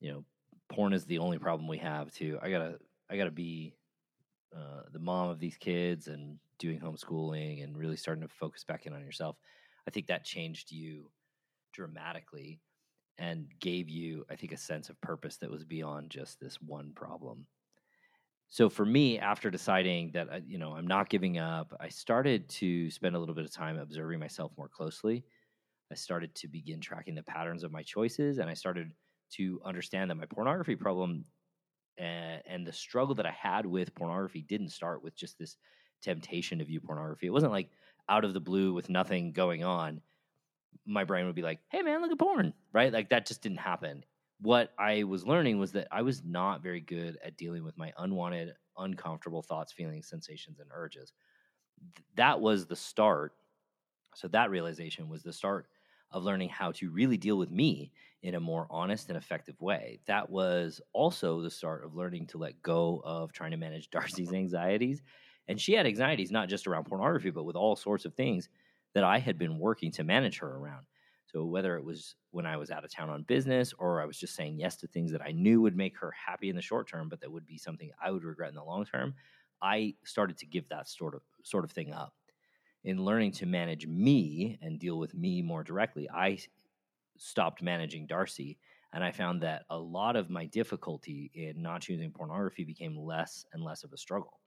you 0.00 0.12
know 0.12 0.24
porn 0.68 0.92
is 0.92 1.06
the 1.06 1.18
only 1.18 1.38
problem 1.38 1.68
we 1.68 1.78
have 1.78 2.12
to 2.12 2.38
i 2.42 2.50
gotta 2.50 2.78
i 3.08 3.16
gotta 3.16 3.30
be 3.30 3.72
uh, 4.54 4.82
the 4.92 4.98
mom 4.98 5.28
of 5.28 5.38
these 5.38 5.56
kids 5.56 6.08
and 6.08 6.38
doing 6.58 6.80
homeschooling 6.80 7.62
and 7.62 7.76
really 7.76 7.96
starting 7.96 8.22
to 8.22 8.28
focus 8.28 8.64
back 8.64 8.86
in 8.86 8.92
on 8.92 9.00
yourself 9.00 9.36
i 9.86 9.90
think 9.90 10.06
that 10.06 10.24
changed 10.24 10.72
you 10.72 11.10
dramatically 11.72 12.60
and 13.18 13.46
gave 13.60 13.88
you 13.88 14.24
i 14.30 14.36
think 14.36 14.52
a 14.52 14.56
sense 14.56 14.88
of 14.90 15.00
purpose 15.00 15.36
that 15.36 15.50
was 15.50 15.64
beyond 15.64 16.10
just 16.10 16.40
this 16.40 16.60
one 16.60 16.92
problem. 16.94 17.46
So 18.48 18.68
for 18.68 18.86
me 18.86 19.18
after 19.18 19.50
deciding 19.50 20.12
that 20.12 20.32
uh, 20.32 20.40
you 20.46 20.58
know 20.58 20.72
i'm 20.72 20.86
not 20.86 21.08
giving 21.08 21.38
up 21.38 21.74
i 21.80 21.88
started 21.88 22.48
to 22.48 22.90
spend 22.90 23.16
a 23.16 23.18
little 23.18 23.34
bit 23.34 23.44
of 23.44 23.52
time 23.52 23.78
observing 23.78 24.20
myself 24.20 24.52
more 24.56 24.68
closely 24.68 25.24
i 25.90 25.94
started 25.94 26.34
to 26.34 26.48
begin 26.48 26.80
tracking 26.80 27.14
the 27.14 27.22
patterns 27.22 27.64
of 27.64 27.72
my 27.72 27.82
choices 27.82 28.38
and 28.38 28.48
i 28.50 28.54
started 28.54 28.90
to 29.30 29.60
understand 29.64 30.10
that 30.10 30.16
my 30.16 30.26
pornography 30.26 30.76
problem 30.76 31.24
and, 31.98 32.42
and 32.46 32.66
the 32.66 32.72
struggle 32.72 33.14
that 33.14 33.26
i 33.26 33.30
had 33.30 33.66
with 33.66 33.94
pornography 33.94 34.42
didn't 34.42 34.70
start 34.70 35.02
with 35.02 35.16
just 35.16 35.38
this 35.38 35.56
temptation 36.02 36.58
to 36.58 36.64
view 36.64 36.80
pornography 36.80 37.26
it 37.26 37.32
wasn't 37.32 37.52
like 37.52 37.70
out 38.08 38.24
of 38.24 38.34
the 38.34 38.40
blue 38.40 38.72
with 38.72 38.88
nothing 38.88 39.32
going 39.32 39.64
on 39.64 40.00
my 40.84 41.04
brain 41.04 41.26
would 41.26 41.34
be 41.34 41.42
like 41.42 41.58
hey 41.70 41.82
man 41.82 42.00
look 42.00 42.12
at 42.12 42.18
porn 42.18 42.52
right 42.72 42.92
like 42.92 43.08
that 43.08 43.26
just 43.26 43.42
didn't 43.42 43.58
happen 43.58 44.04
what 44.40 44.72
I 44.78 45.04
was 45.04 45.26
learning 45.26 45.58
was 45.58 45.72
that 45.72 45.88
I 45.90 46.02
was 46.02 46.22
not 46.24 46.62
very 46.62 46.80
good 46.80 47.18
at 47.24 47.36
dealing 47.36 47.64
with 47.64 47.78
my 47.78 47.92
unwanted, 47.98 48.54
uncomfortable 48.76 49.42
thoughts, 49.42 49.72
feelings, 49.72 50.08
sensations, 50.08 50.58
and 50.60 50.68
urges. 50.74 51.12
that 52.16 52.40
was 52.40 52.66
the 52.66 52.76
start. 52.76 53.32
So, 54.14 54.28
that 54.28 54.50
realization 54.50 55.08
was 55.08 55.22
the 55.22 55.32
start 55.32 55.66
of 56.16 56.24
learning 56.24 56.48
how 56.48 56.72
to 56.72 56.90
really 56.90 57.18
deal 57.18 57.36
with 57.36 57.50
me 57.50 57.92
in 58.22 58.34
a 58.34 58.40
more 58.40 58.66
honest 58.70 59.10
and 59.10 59.18
effective 59.18 59.60
way. 59.60 60.00
That 60.06 60.30
was 60.30 60.80
also 60.94 61.42
the 61.42 61.50
start 61.50 61.84
of 61.84 61.94
learning 61.94 62.28
to 62.28 62.38
let 62.38 62.62
go 62.62 63.02
of 63.04 63.32
trying 63.32 63.50
to 63.50 63.58
manage 63.58 63.90
Darcy's 63.90 64.32
anxieties. 64.32 65.02
And 65.46 65.60
she 65.60 65.74
had 65.74 65.86
anxieties 65.86 66.30
not 66.30 66.48
just 66.48 66.66
around 66.66 66.84
pornography, 66.84 67.28
but 67.28 67.44
with 67.44 67.54
all 67.54 67.76
sorts 67.76 68.06
of 68.06 68.14
things 68.14 68.48
that 68.94 69.04
I 69.04 69.18
had 69.18 69.36
been 69.36 69.58
working 69.58 69.92
to 69.92 70.04
manage 70.04 70.38
her 70.38 70.56
around. 70.56 70.86
So 71.26 71.44
whether 71.44 71.76
it 71.76 71.84
was 71.84 72.14
when 72.30 72.46
I 72.46 72.56
was 72.56 72.70
out 72.70 72.82
of 72.82 72.90
town 72.90 73.10
on 73.10 73.22
business 73.24 73.74
or 73.78 74.00
I 74.00 74.06
was 74.06 74.16
just 74.16 74.34
saying 74.34 74.58
yes 74.58 74.76
to 74.76 74.86
things 74.86 75.12
that 75.12 75.20
I 75.20 75.32
knew 75.32 75.60
would 75.60 75.76
make 75.76 75.98
her 75.98 76.12
happy 76.12 76.48
in 76.48 76.56
the 76.56 76.62
short 76.62 76.88
term, 76.88 77.10
but 77.10 77.20
that 77.20 77.30
would 77.30 77.44
be 77.46 77.58
something 77.58 77.90
I 78.02 78.10
would 78.10 78.24
regret 78.24 78.48
in 78.48 78.54
the 78.54 78.64
long 78.64 78.86
term, 78.86 79.14
I 79.60 79.96
started 80.04 80.38
to 80.38 80.46
give 80.46 80.66
that 80.70 80.88
sort 80.88 81.14
of 81.14 81.20
sort 81.42 81.64
of 81.64 81.72
thing 81.72 81.92
up. 81.92 82.14
In 82.86 83.04
learning 83.04 83.32
to 83.32 83.46
manage 83.46 83.84
me 83.84 84.60
and 84.62 84.78
deal 84.78 84.96
with 84.96 85.12
me 85.12 85.42
more 85.42 85.64
directly, 85.64 86.08
I 86.08 86.38
stopped 87.18 87.60
managing 87.60 88.06
Darcy 88.06 88.58
and 88.92 89.02
I 89.02 89.10
found 89.10 89.42
that 89.42 89.64
a 89.70 89.76
lot 89.76 90.14
of 90.14 90.30
my 90.30 90.46
difficulty 90.46 91.32
in 91.34 91.60
not 91.60 91.80
choosing 91.80 92.12
pornography 92.12 92.62
became 92.62 92.96
less 92.96 93.44
and 93.52 93.60
less 93.64 93.82
of 93.82 93.92
a 93.92 93.96
struggle. 93.96 94.38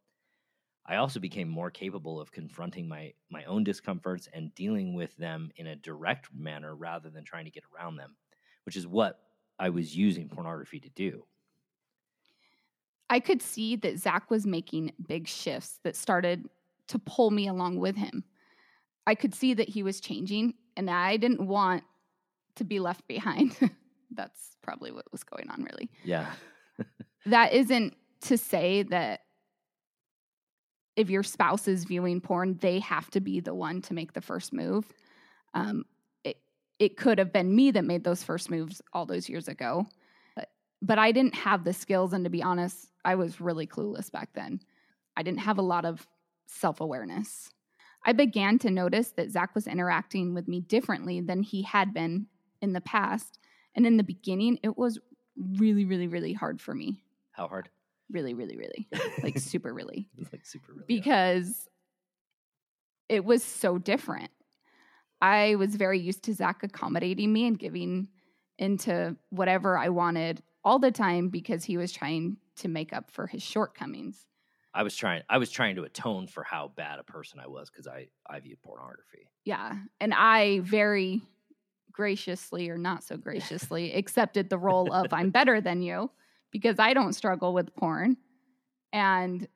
I 0.86 0.96
also 0.96 1.20
became 1.20 1.50
more 1.50 1.70
capable 1.70 2.18
of 2.18 2.32
confronting 2.32 2.88
my 2.88 3.12
my 3.30 3.44
own 3.44 3.66
discomforts 3.66 4.30
and 4.34 4.56
dealing 4.56 4.94
with 4.94 5.14
them 5.18 5.52
in 5.58 5.68
a 5.68 5.76
direct 5.76 6.30
manner 6.34 6.78
rather 6.78 7.10
than 7.10 7.26
trying 7.26 7.44
to 7.44 7.52
get 7.52 7.66
around 7.76 7.98
them, 7.98 8.16
which 8.64 8.78
is 8.78 8.88
what 8.88 9.20
I 9.60 9.68
was 9.68 9.98
using 9.98 10.30
pornography 10.30 10.80
to 10.80 10.90
do. 10.92 11.26
I 13.10 13.20
could 13.20 13.42
see 13.42 13.76
that 13.76 14.00
Zach 14.00 14.32
was 14.32 14.48
making 14.48 14.94
big 15.10 15.28
shifts 15.28 15.82
that 15.84 15.98
started 15.98 16.48
to 16.88 17.00
pull 17.00 17.32
me 17.32 17.48
along 17.48 17.78
with 17.78 17.96
him. 17.96 18.24
I 19.10 19.16
could 19.16 19.34
see 19.34 19.56
that 19.56 19.68
he 19.68 19.82
was 19.82 20.00
changing, 20.00 20.54
and 20.78 20.88
I 20.88 21.18
didn't 21.18 21.42
want 21.42 21.84
to 22.58 22.64
be 22.64 22.80
left 22.80 23.08
behind. 23.08 23.58
That's 24.12 24.56
probably 24.62 24.92
what 24.92 25.12
was 25.12 25.24
going 25.24 25.50
on, 25.50 25.64
really. 25.64 25.90
Yeah. 26.04 26.28
that 27.26 27.54
isn't 27.54 27.96
to 28.22 28.38
say 28.38 28.84
that 28.84 29.22
if 30.96 31.10
your 31.10 31.24
spouse 31.24 31.68
is 31.68 31.86
viewing 31.86 32.22
porn, 32.22 32.60
they 32.62 32.78
have 32.82 33.10
to 33.10 33.20
be 33.20 33.40
the 33.40 33.56
one 33.56 33.82
to 33.82 33.96
make 33.96 34.14
the 34.14 34.22
first 34.22 34.54
move. 34.54 34.86
Um, 35.56 35.86
it 36.24 36.38
it 36.78 36.96
could 36.96 37.18
have 37.18 37.34
been 37.34 37.56
me 37.56 37.72
that 37.72 37.86
made 37.86 38.04
those 38.04 38.22
first 38.22 38.52
moves 38.52 38.80
all 38.94 39.08
those 39.08 39.28
years 39.28 39.48
ago, 39.48 39.88
but, 40.36 40.50
but 40.84 41.00
I 41.00 41.12
didn't 41.12 41.34
have 41.34 41.64
the 41.64 41.74
skills, 41.74 42.14
and 42.14 42.26
to 42.26 42.30
be 42.30 42.44
honest, 42.44 42.92
I 43.04 43.16
was 43.16 43.42
really 43.42 43.66
clueless 43.66 44.12
back 44.12 44.34
then. 44.34 44.60
I 45.18 45.24
didn't 45.24 45.40
have 45.40 45.58
a 45.58 45.64
lot 45.64 45.86
of 45.86 46.06
self 46.46 46.80
awareness. 46.80 47.50
I 48.06 48.14
began 48.14 48.60
to 48.60 48.72
notice 48.72 49.12
that 49.12 49.32
Zach 49.32 49.54
was 49.54 49.68
interacting 49.68 50.34
with 50.34 50.48
me 50.48 50.62
differently 50.62 51.22
than 51.22 51.44
he 51.44 51.64
had 51.64 51.94
been 51.94 52.28
in 52.62 52.74
the 52.74 52.82
past, 52.82 53.40
and 53.76 53.86
in 53.86 53.98
the 53.98 54.04
beginning, 54.04 54.60
it 54.64 54.78
was 54.78 55.00
really, 55.38 55.86
really, 55.86 56.08
really 56.08 56.34
hard 56.34 56.62
for 56.62 56.74
me. 56.74 57.02
How 57.32 57.48
hard? 57.48 57.70
Really, 58.12 58.34
really, 58.34 58.58
really. 58.58 58.88
Like 59.24 59.38
super 59.40 59.74
really. 59.74 60.10
Like 60.32 60.46
super 60.46 60.74
really. 60.74 60.86
Because 60.88 61.70
it 63.08 63.24
was 63.24 63.44
so 63.44 63.78
different. 63.78 64.32
I 65.22 65.56
was 65.56 65.76
very 65.76 66.00
used 66.00 66.24
to 66.24 66.34
Zach 66.34 66.64
accommodating 66.64 67.34
me 67.34 67.46
and 67.46 67.60
giving 67.60 68.08
into 68.58 69.16
whatever 69.30 69.78
I 69.78 69.90
wanted 69.90 70.42
all 70.64 70.80
the 70.80 70.92
time 70.92 71.30
because 71.30 71.64
he 71.64 71.78
was 71.78 71.92
trying 71.92 72.38
to 72.58 72.68
make 72.68 72.94
up 72.94 73.12
for 73.12 73.28
his 73.28 73.42
shortcomings. 73.42 74.26
I 74.74 74.84
was 74.84 74.96
trying 74.96 75.24
I 75.30 75.38
was 75.38 75.52
trying 75.52 75.76
to 75.76 75.84
atone 75.84 76.28
for 76.28 76.44
how 76.44 76.72
bad 76.76 77.00
a 77.00 77.04
person 77.04 77.40
I 77.40 77.48
was 77.48 77.70
because 77.70 77.88
I 77.88 78.08
I 78.30 78.40
viewed 78.40 78.62
pornography. 78.62 79.28
Yeah. 79.46 79.76
And 80.00 80.14
I 80.14 80.60
very 80.60 81.22
graciously 81.92 82.70
or 82.70 82.78
not 82.78 83.04
so 83.04 83.18
graciously 83.18 83.94
accepted 83.94 84.50
the 84.50 84.58
role 84.58 84.94
of 84.94 85.12
I'm 85.12 85.30
better 85.32 85.60
than 85.60 85.82
you 85.82 86.12
because 86.52 86.80
I 86.80 86.94
don't 86.94 87.14
struggle 87.14 87.54
with 87.54 87.76
porn. 87.76 88.18
And 88.94 89.48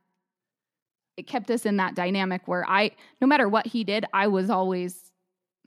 it 1.16 1.28
kept 1.28 1.50
us 1.52 1.66
in 1.66 1.78
that 1.78 1.96
dynamic 1.96 2.48
where 2.48 2.68
I, 2.68 2.92
no 3.22 3.28
matter 3.28 3.48
what 3.48 3.68
he 3.68 3.84
did, 3.84 4.06
I 4.14 4.28
was 4.28 4.50
always 4.50 5.12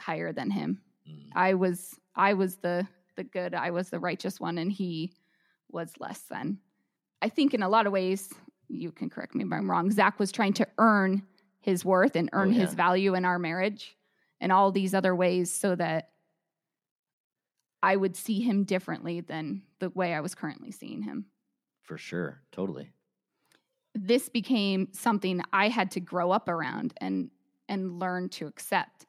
higher 0.00 0.32
than 0.32 0.50
him. 0.50 0.80
Mm. 1.08 1.28
I 1.34 1.54
was, 1.54 1.98
I 2.14 2.34
was 2.34 2.56
the 2.56 2.86
the 3.16 3.24
good, 3.24 3.54
I 3.54 3.70
was 3.70 3.88
the 3.88 3.98
righteous 3.98 4.38
one, 4.38 4.58
and 4.58 4.70
he 4.70 5.12
was 5.70 5.90
less 5.98 6.20
than. 6.28 6.58
I 7.22 7.30
think 7.30 7.54
in 7.54 7.62
a 7.62 7.68
lot 7.68 7.86
of 7.86 7.92
ways, 7.92 8.28
you 8.68 8.92
can 8.92 9.11
correct 9.11 9.35
me 9.35 9.44
if 9.44 9.52
I'm 9.52 9.70
wrong. 9.70 9.90
Zach 9.90 10.18
was 10.18 10.32
trying 10.32 10.52
to 10.54 10.66
earn 10.78 11.23
his 11.61 11.85
worth 11.85 12.16
and 12.16 12.30
earn 12.32 12.50
oh, 12.50 12.52
his 12.52 12.70
yeah. 12.70 12.76
value 12.76 13.14
in 13.14 13.25
our 13.25 13.38
marriage, 13.38 13.96
and 14.40 14.52
all 14.52 14.70
these 14.70 14.94
other 14.94 15.14
ways, 15.14 15.50
so 15.50 15.75
that 15.75 16.11
I 17.82 17.96
would 17.96 18.16
see 18.16 18.40
him 18.40 18.64
differently 18.64 19.20
than 19.20 19.62
the 19.78 19.90
way 19.90 20.14
I 20.14 20.20
was 20.20 20.35
currently 20.35 20.70
seeing 20.70 21.02
him. 21.02 21.26
For 21.82 21.99
sure. 21.99 22.42
Totally. 22.52 22.90
This 23.94 24.28
became 24.28 24.88
something 24.92 25.40
I 25.52 25.68
had 25.68 25.90
to 25.92 26.00
grow 26.00 26.30
up 26.30 26.49
around 26.49 26.94
and 26.99 27.30
and 27.68 27.99
learn 27.99 28.28
to 28.28 28.46
accept. 28.46 29.06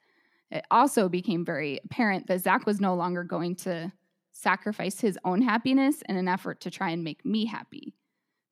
It 0.49 0.65
also 0.71 1.09
became 1.09 1.43
very 1.43 1.79
apparent 1.83 2.27
that 2.27 2.41
Zach 2.41 2.65
was 2.65 2.79
no 2.79 2.95
longer 2.95 3.23
going 3.23 3.55
to 3.57 3.91
sacrifice 4.31 5.01
his 5.01 5.17
own 5.25 5.41
happiness 5.41 6.01
in 6.07 6.15
an 6.15 6.27
effort 6.27 6.61
to 6.61 6.71
try 6.71 6.91
and 6.91 7.03
make 7.03 7.25
me 7.25 7.45
happy. 7.45 7.95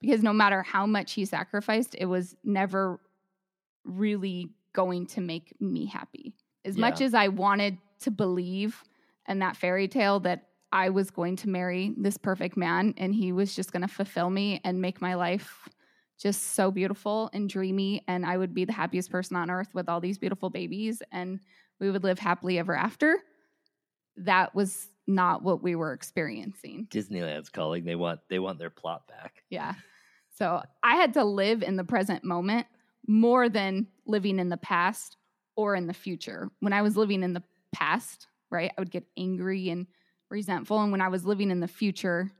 Because 0.01 0.21
no 0.21 0.33
matter 0.33 0.61
how 0.61 0.85
much 0.85 1.13
he 1.13 1.25
sacrificed, 1.25 1.95
it 1.97 2.05
was 2.05 2.35
never 2.43 2.99
really 3.83 4.49
going 4.73 5.07
to 5.07 5.21
make 5.21 5.53
me 5.59 5.85
happy. 5.85 6.35
As 6.63 6.77
much 6.77 6.99
as 7.01 7.13
I 7.13 7.27
wanted 7.27 7.77
to 8.01 8.11
believe 8.11 8.83
in 9.27 9.39
that 9.39 9.55
fairy 9.55 9.87
tale 9.87 10.19
that 10.21 10.47
I 10.71 10.89
was 10.89 11.09
going 11.09 11.37
to 11.37 11.49
marry 11.49 11.93
this 11.95 12.17
perfect 12.17 12.57
man 12.57 12.93
and 12.97 13.15
he 13.15 13.31
was 13.31 13.55
just 13.55 13.71
going 13.71 13.83
to 13.83 13.87
fulfill 13.87 14.29
me 14.29 14.59
and 14.63 14.81
make 14.81 15.01
my 15.01 15.13
life 15.13 15.69
just 16.17 16.53
so 16.53 16.71
beautiful 16.71 17.29
and 17.33 17.49
dreamy 17.49 18.03
and 18.07 18.25
I 18.25 18.37
would 18.37 18.53
be 18.53 18.65
the 18.65 18.73
happiest 18.73 19.11
person 19.11 19.37
on 19.37 19.49
earth 19.49 19.73
with 19.73 19.89
all 19.89 20.01
these 20.01 20.17
beautiful 20.17 20.49
babies 20.49 21.01
and 21.11 21.39
we 21.79 21.91
would 21.91 22.03
live 22.03 22.19
happily 22.19 22.57
ever 22.57 22.75
after. 22.75 23.17
That 24.17 24.55
was 24.55 24.87
not 25.07 25.43
what 25.43 25.61
we 25.61 25.75
were 25.75 25.93
experiencing. 25.93 26.87
Disneyland's 26.89 27.49
calling. 27.49 27.85
They 27.85 27.95
want 27.95 28.21
they 28.29 28.39
want 28.39 28.59
their 28.59 28.69
plot 28.69 29.07
back. 29.07 29.43
Yeah. 29.49 29.73
So 30.37 30.61
I 30.83 30.95
had 30.95 31.13
to 31.13 31.23
live 31.23 31.63
in 31.63 31.75
the 31.77 31.83
present 31.83 32.23
moment 32.23 32.67
more 33.07 33.47
than 33.49 33.87
living 34.05 34.39
in 34.39 34.49
the 34.49 34.57
past 34.57 35.17
or 35.55 35.75
in 35.75 35.87
the 35.87 35.93
future. 35.93 36.49
When 36.59 36.73
I 36.73 36.81
was 36.81 36.97
living 36.97 37.23
in 37.23 37.33
the 37.33 37.43
past, 37.71 38.27
right, 38.49 38.71
I 38.77 38.81
would 38.81 38.91
get 38.91 39.05
angry 39.17 39.69
and 39.69 39.87
resentful. 40.29 40.81
And 40.81 40.91
when 40.91 41.01
I 41.01 41.07
was 41.07 41.25
living 41.25 41.51
in 41.51 41.59
the 41.59 41.67
future, 41.67 42.31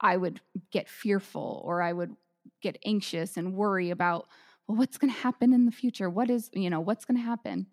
I 0.00 0.16
would 0.16 0.40
get 0.70 0.88
fearful 0.88 1.62
or 1.64 1.82
I 1.82 1.92
would 1.92 2.16
get 2.62 2.78
anxious 2.84 3.36
and 3.36 3.54
worry 3.54 3.90
about, 3.90 4.28
well, 4.66 4.78
what's 4.78 4.96
going 4.96 5.12
to 5.12 5.18
happen 5.18 5.52
in 5.52 5.66
the 5.66 5.72
future? 5.72 6.08
What 6.08 6.30
is, 6.30 6.50
you 6.52 6.70
know, 6.70 6.80
what's 6.80 7.04
going 7.04 7.18
to 7.18 7.24
happen? 7.24 7.66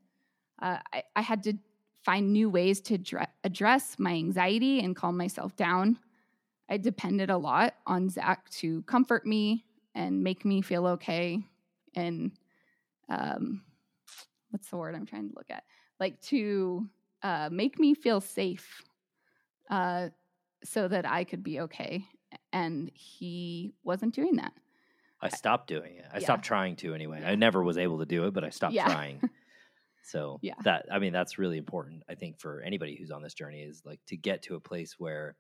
Uh, 0.62 0.78
I, 0.94 1.04
I 1.16 1.22
had 1.22 1.44
to 1.44 1.54
find 2.04 2.34
new 2.34 2.50
ways 2.50 2.82
to 2.82 2.98
address 3.44 3.98
my 4.00 4.12
anxiety 4.14 4.80
and 4.80 4.96
calm 4.96 5.18
myself 5.18 5.56
down. 5.56 6.00
I 6.70 6.78
depended 6.78 7.30
a 7.30 7.38
lot 7.38 7.76
on 7.86 8.10
Zach 8.10 8.50
to 8.52 8.82
comfort 8.84 9.26
me 9.26 9.66
and 9.94 10.24
make 10.24 10.46
me 10.46 10.62
feel 10.62 10.88
okay. 10.88 11.44
And 11.96 12.32
um, 13.10 13.64
what's 14.50 14.70
the 14.70 14.78
word 14.78 14.96
I'm 14.96 15.06
trying 15.06 15.30
to 15.30 15.36
look 15.36 15.50
at? 15.50 15.64
Like 16.00 16.22
to 16.24 16.88
uh, 17.24 17.50
make 17.52 17.78
me 17.78 17.94
feel 17.94 18.22
safe 18.22 18.82
uh, 19.70 20.10
so 20.64 20.88
that 20.88 21.06
I 21.06 21.24
could 21.24 21.44
be 21.44 21.60
okay. 21.62 22.06
And 22.54 22.90
he 22.94 23.74
wasn't 23.84 24.16
doing 24.16 24.38
that. 24.38 24.54
I 25.22 25.30
stopped 25.30 25.68
doing 25.68 25.98
it. 25.98 26.06
I 26.12 26.18
Yeah. 26.18 26.24
stopped 26.24 26.46
trying 26.46 26.78
to 26.78 26.96
anyway. 26.96 27.20
Yeah. 27.22 27.30
I 27.30 27.36
never 27.36 27.62
was 27.64 27.78
able 27.78 28.00
to 28.00 28.06
do 28.06 28.26
it, 28.26 28.34
but 28.34 28.44
I 28.44 28.50
stopped 28.50 28.74
Yeah. 28.74 28.86
trying. 28.86 29.22
So 30.04 30.42
Yeah. 30.42 30.56
that 30.60 30.86
I 30.92 31.00
mean 31.00 31.14
that's 31.14 31.38
really 31.38 31.58
important. 31.58 32.04
I 32.10 32.16
think 32.16 32.40
for 32.40 32.62
anybody 32.62 32.96
who's 32.96 33.12
on 33.12 33.22
this 33.22 33.34
journey 33.34 33.62
is 33.64 33.84
like 33.86 34.02
to 34.08 34.18
get 34.18 34.44
to 34.44 34.56
a 34.56 34.60
place 34.62 35.00
where 35.00 35.36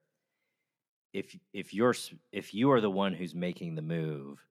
if 1.13 1.35
if 1.53 1.73
you're 1.73 1.93
if 2.31 2.53
you 2.53 2.71
are 2.71 2.81
the 2.81 2.89
one 2.89 3.13
who's 3.13 3.35
making 3.35 3.75
the 3.75 3.81
move, 3.81 4.45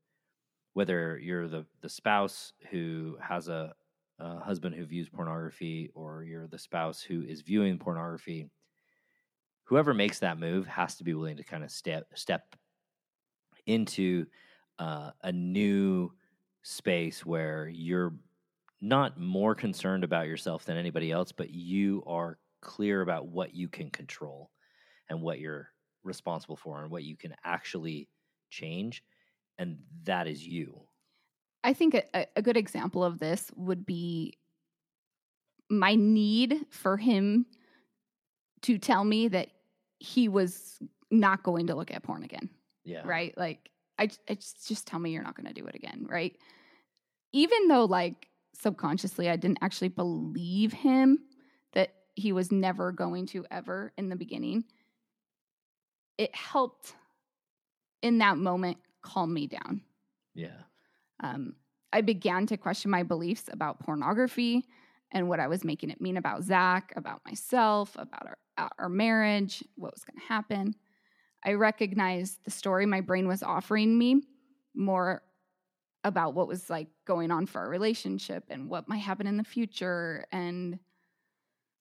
whether 0.75 1.19
you're 1.19 1.49
the 1.49 1.67
the 1.81 1.89
spouse 1.89 2.53
who 2.71 3.19
has 3.23 3.49
a, 3.49 3.75
a 4.21 4.41
husband 4.41 4.75
who 4.77 4.87
views 4.87 5.09
pornography 5.09 5.91
or 5.95 6.25
you're 6.25 6.49
the 6.49 6.59
spouse 6.59 7.03
who 7.03 7.23
is 7.25 7.43
viewing 7.43 7.79
pornography, 7.79 8.51
whoever 9.65 9.95
makes 9.95 10.19
that 10.19 10.39
move 10.39 10.67
has 10.67 10.97
to 10.97 11.05
be 11.05 11.15
willing 11.15 11.37
to 11.37 11.45
kind 11.45 11.65
of 11.65 11.71
step 11.71 12.07
step 12.15 12.57
into 13.67 14.27
uh, 14.79 15.13
a 15.23 15.33
new 15.33 16.11
space 16.63 17.25
where 17.25 17.69
you're 17.69 18.15
not 18.81 19.19
more 19.19 19.55
concerned 19.55 20.05
about 20.05 20.27
yourself 20.27 20.65
than 20.65 20.77
anybody 20.77 21.11
else, 21.11 21.33
but 21.33 21.51
you 21.51 22.03
are 22.07 22.39
clear 22.63 23.03
about 23.03 23.27
what 23.27 23.55
you 23.55 23.69
can 23.69 23.91
control 23.91 24.51
and 25.09 25.21
what 25.21 25.39
you're 25.39 25.69
responsible 26.03 26.57
for 26.57 26.83
and 26.83 26.91
what 26.91 27.05
you 27.05 27.17
can 27.17 27.35
actually 27.45 28.09
change. 28.51 29.03
And 29.59 29.79
that 30.05 30.27
is 30.27 30.47
you. 30.47 30.81
I 31.63 31.75
think 31.75 31.95
a- 31.95 32.27
a, 32.37 32.41
good 32.41 32.57
example 32.57 33.05
of 33.05 33.19
this 33.19 33.51
would 33.55 33.85
be 33.85 34.39
my 35.69 35.95
need 35.95 36.65
for 36.71 36.97
him 36.97 37.45
to 38.63 38.79
tell 38.79 39.05
me 39.05 39.29
that 39.29 39.49
he 39.99 40.29
was 40.29 40.79
not 41.11 41.43
going 41.43 41.67
to 41.67 41.75
look 41.75 41.91
at 41.91 42.03
porn 42.03 42.23
again. 42.23 42.49
Yeah. 42.85 43.03
right? 43.05 43.37
Like, 43.37 43.69
I 43.99 44.07
just, 44.07 44.67
just 44.67 44.87
tell 44.87 44.99
me 44.99 45.11
you're 45.11 45.23
not 45.23 45.37
going 45.37 45.47
to 45.47 45.53
do 45.53 45.67
it 45.67 45.75
again, 45.75 46.07
right? 46.09 46.35
Even 47.33 47.69
though, 47.69 47.85
like, 47.85 48.30
subconsciously, 48.61 49.29
I 49.29 49.37
didn't 49.37 49.59
actually 49.63 49.89
believe 49.89 50.73
him 50.73 51.21
that 51.73 51.95
he 52.15 52.33
was 52.33 52.53
never 52.53 52.93
going 52.93 53.27
to 53.27 53.45
ever 53.51 53.93
in 53.97 54.09
the 54.09 54.17
beginning, 54.17 54.65
it 56.19 56.35
helped 56.35 56.95
in 58.03 58.19
that 58.19 58.37
moment 58.37 58.79
calm 59.03 59.33
me 59.33 59.47
down. 59.47 59.83
Yeah. 60.35 60.63
Um, 61.21 61.55
I 61.93 62.03
began 62.03 62.47
to 62.47 62.57
question 62.57 62.91
my 62.91 63.03
beliefs 63.03 63.45
about 63.51 63.81
pornography 63.81 64.65
and 65.13 65.29
what 65.29 65.41
I 65.41 65.49
was 65.49 65.65
making 65.65 65.91
it 65.91 66.01
mean 66.01 66.17
about 66.17 66.45
Zach, 66.45 66.93
about 66.97 67.21
myself, 67.27 67.97
about 67.97 68.27
our, 68.27 68.39
uh, 68.59 68.69
our 68.79 68.89
marriage, 68.89 69.65
what 69.77 69.93
was 69.93 70.05
going 70.05 70.21
to 70.21 70.27
happen. 70.27 70.75
I 71.45 71.55
recognized 71.55 72.45
the 72.45 72.51
story 72.51 72.87
my 72.87 73.01
brain 73.01 73.27
was 73.27 73.43
offering 73.43 73.97
me 73.97 74.23
more 74.75 75.23
about 76.05 76.35
what 76.35 76.49
was 76.49 76.71
like 76.71 76.89
going 77.07 77.31
on 77.31 77.47
for 77.47 77.61
our 77.61 77.69
relationship 77.69 78.45
and 78.49 78.69
what 78.69 78.89
might 78.89 78.99
happen 78.99 79.27
in 79.27 79.37
the 79.37 79.45
future 79.45 80.25
and 80.33 80.79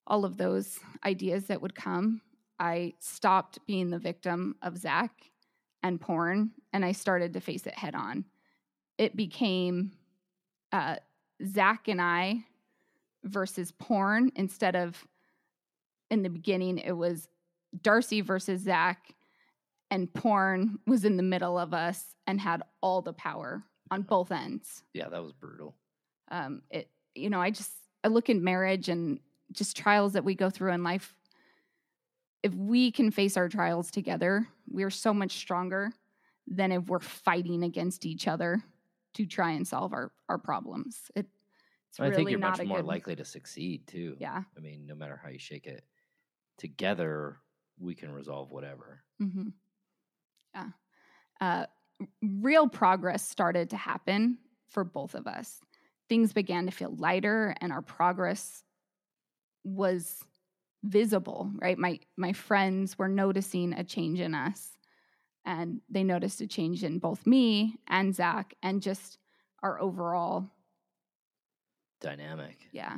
all 0.05 0.25
of 0.25 0.37
those 0.37 0.79
ideas 1.05 1.45
that 1.45 1.61
would 1.61 1.75
come. 1.75 2.21
I 2.59 2.93
stopped 2.99 3.59
being 3.65 3.89
the 3.89 3.99
victim 3.99 4.55
of 4.61 4.77
Zach 4.77 5.11
and 5.81 6.01
porn 6.01 6.51
and 6.73 6.83
I 6.83 6.91
started 6.91 7.33
to 7.33 7.39
face 7.39 7.65
it 7.65 7.77
head 7.77 7.95
on. 7.95 8.25
It 8.97 9.15
became 9.15 9.93
uh, 10.73 10.97
Zach 11.45 11.87
and 11.87 12.01
I 12.01 12.43
versus 13.23 13.71
porn 13.71 14.31
instead 14.35 14.75
of 14.75 15.07
in 16.09 16.23
the 16.23 16.29
beginning, 16.29 16.79
it 16.79 16.91
was 16.91 17.29
Darcy 17.81 18.21
versus 18.21 18.61
Zach, 18.61 19.13
and 19.91 20.11
porn 20.11 20.79
was 20.87 21.05
in 21.05 21.17
the 21.17 21.23
middle 21.23 21.57
of 21.57 21.73
us 21.73 22.15
and 22.27 22.41
had 22.41 22.63
all 22.81 23.01
the 23.01 23.13
power 23.13 23.63
on 23.91 24.03
both 24.03 24.31
ends. 24.31 24.83
Yeah, 24.93 25.09
that 25.09 25.21
was 25.21 25.33
brutal. 25.33 25.75
Um, 26.31 26.61
it, 26.69 26.89
you 27.15 27.29
know, 27.29 27.41
I 27.41 27.51
just 27.51 27.71
I 28.03 28.07
look 28.07 28.29
in 28.29 28.43
marriage 28.43 28.89
and 28.89 29.19
just 29.51 29.75
trials 29.75 30.13
that 30.13 30.23
we 30.23 30.35
go 30.35 30.49
through 30.49 30.73
in 30.73 30.83
life. 30.83 31.15
If 32.43 32.53
we 32.53 32.91
can 32.91 33.11
face 33.11 33.35
our 33.35 33.49
trials 33.49 33.91
together, 33.91 34.47
we're 34.69 34.91
so 34.91 35.13
much 35.13 35.33
stronger 35.33 35.91
than 36.47 36.71
if 36.71 36.87
we're 36.87 36.99
fighting 36.99 37.63
against 37.63 38.05
each 38.05 38.27
other 38.27 38.63
to 39.15 39.25
try 39.25 39.51
and 39.51 39.67
solve 39.67 39.93
our 39.93 40.11
our 40.29 40.37
problems. 40.37 41.11
It, 41.15 41.25
it's 41.89 41.99
I 41.99 42.03
really 42.03 42.15
think 42.15 42.29
you're 42.29 42.39
much 42.39 42.63
more 42.63 42.77
good, 42.77 42.85
likely 42.85 43.15
to 43.15 43.25
succeed 43.25 43.87
too. 43.87 44.15
Yeah. 44.19 44.43
I 44.55 44.59
mean, 44.59 44.85
no 44.85 44.95
matter 44.95 45.19
how 45.21 45.29
you 45.29 45.39
shake 45.39 45.65
it, 45.65 45.83
together 46.57 47.37
we 47.79 47.95
can 47.95 48.11
resolve 48.11 48.51
whatever. 48.51 49.03
Mm-hmm. 49.21 49.49
Yeah. 50.53 50.67
Uh, 51.41 51.65
real 52.21 52.67
progress 52.67 53.27
started 53.27 53.69
to 53.71 53.77
happen 53.77 54.37
for 54.69 54.83
both 54.83 55.15
of 55.15 55.27
us. 55.27 55.61
Things 56.07 56.33
began 56.33 56.65
to 56.65 56.71
feel 56.71 56.95
lighter, 56.97 57.55
and 57.61 57.71
our 57.71 57.81
progress 57.81 58.63
was 59.63 60.23
visible. 60.83 61.51
Right, 61.55 61.77
my 61.77 61.99
my 62.17 62.33
friends 62.33 62.97
were 62.97 63.09
noticing 63.09 63.73
a 63.73 63.83
change 63.83 64.19
in 64.19 64.33
us, 64.33 64.77
and 65.45 65.81
they 65.89 66.03
noticed 66.03 66.41
a 66.41 66.47
change 66.47 66.83
in 66.83 66.99
both 66.99 67.27
me 67.27 67.75
and 67.87 68.15
Zach, 68.15 68.53
and 68.63 68.81
just 68.81 69.17
our 69.61 69.79
overall 69.81 70.49
Dynamic. 72.01 72.57
yeah. 72.71 72.97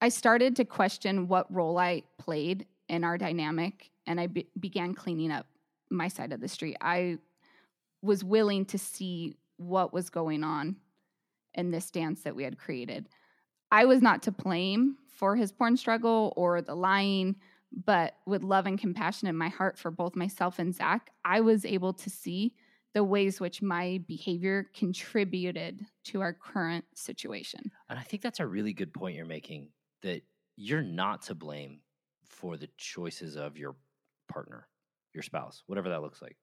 I 0.00 0.10
started 0.10 0.56
to 0.56 0.64
question 0.64 1.26
what 1.26 1.52
role 1.52 1.78
I 1.78 2.02
played 2.18 2.66
in 2.88 3.02
our 3.02 3.18
dynamic, 3.18 3.90
and 4.06 4.20
I 4.20 4.28
be- 4.28 4.46
began 4.60 4.94
cleaning 4.94 5.32
up 5.32 5.46
my 5.90 6.08
side 6.08 6.32
of 6.32 6.40
the 6.40 6.48
street. 6.48 6.76
I 6.80 7.18
was 8.02 8.24
willing 8.24 8.64
to 8.66 8.78
see 8.78 9.36
what 9.56 9.92
was 9.92 10.10
going 10.10 10.44
on 10.44 10.76
in 11.54 11.70
this 11.70 11.90
dance 11.90 12.22
that 12.22 12.36
we 12.36 12.44
had 12.44 12.58
created. 12.58 13.08
I 13.70 13.86
was 13.86 14.02
not 14.02 14.22
to 14.22 14.30
blame 14.30 14.96
for 15.08 15.36
his 15.36 15.52
porn 15.52 15.76
struggle 15.76 16.32
or 16.36 16.60
the 16.60 16.74
lying, 16.74 17.36
but 17.72 18.14
with 18.26 18.44
love 18.44 18.66
and 18.66 18.78
compassion 18.78 19.28
in 19.28 19.36
my 19.36 19.48
heart 19.48 19.78
for 19.78 19.90
both 19.90 20.14
myself 20.14 20.58
and 20.58 20.74
Zach, 20.74 21.10
I 21.24 21.40
was 21.40 21.64
able 21.64 21.92
to 21.94 22.10
see 22.10 22.54
the 22.94 23.04
ways 23.04 23.40
which 23.40 23.60
my 23.60 24.00
behavior 24.06 24.70
contributed 24.74 25.84
to 26.04 26.20
our 26.20 26.32
current 26.32 26.84
situation. 26.94 27.70
And 27.90 27.98
I 27.98 28.02
think 28.02 28.22
that's 28.22 28.40
a 28.40 28.46
really 28.46 28.72
good 28.72 28.94
point 28.94 29.16
you're 29.16 29.26
making 29.26 29.68
that 30.02 30.22
you're 30.56 30.82
not 30.82 31.22
to 31.22 31.34
blame 31.34 31.80
for 32.26 32.56
the 32.56 32.68
choices 32.78 33.36
of 33.36 33.58
your 33.58 33.76
partner, 34.28 34.68
your 35.12 35.22
spouse, 35.22 35.62
whatever 35.66 35.88
that 35.90 36.00
looks 36.00 36.22
like. 36.22 36.36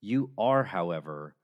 You 0.00 0.30
are, 0.38 0.64
however, 0.64 1.34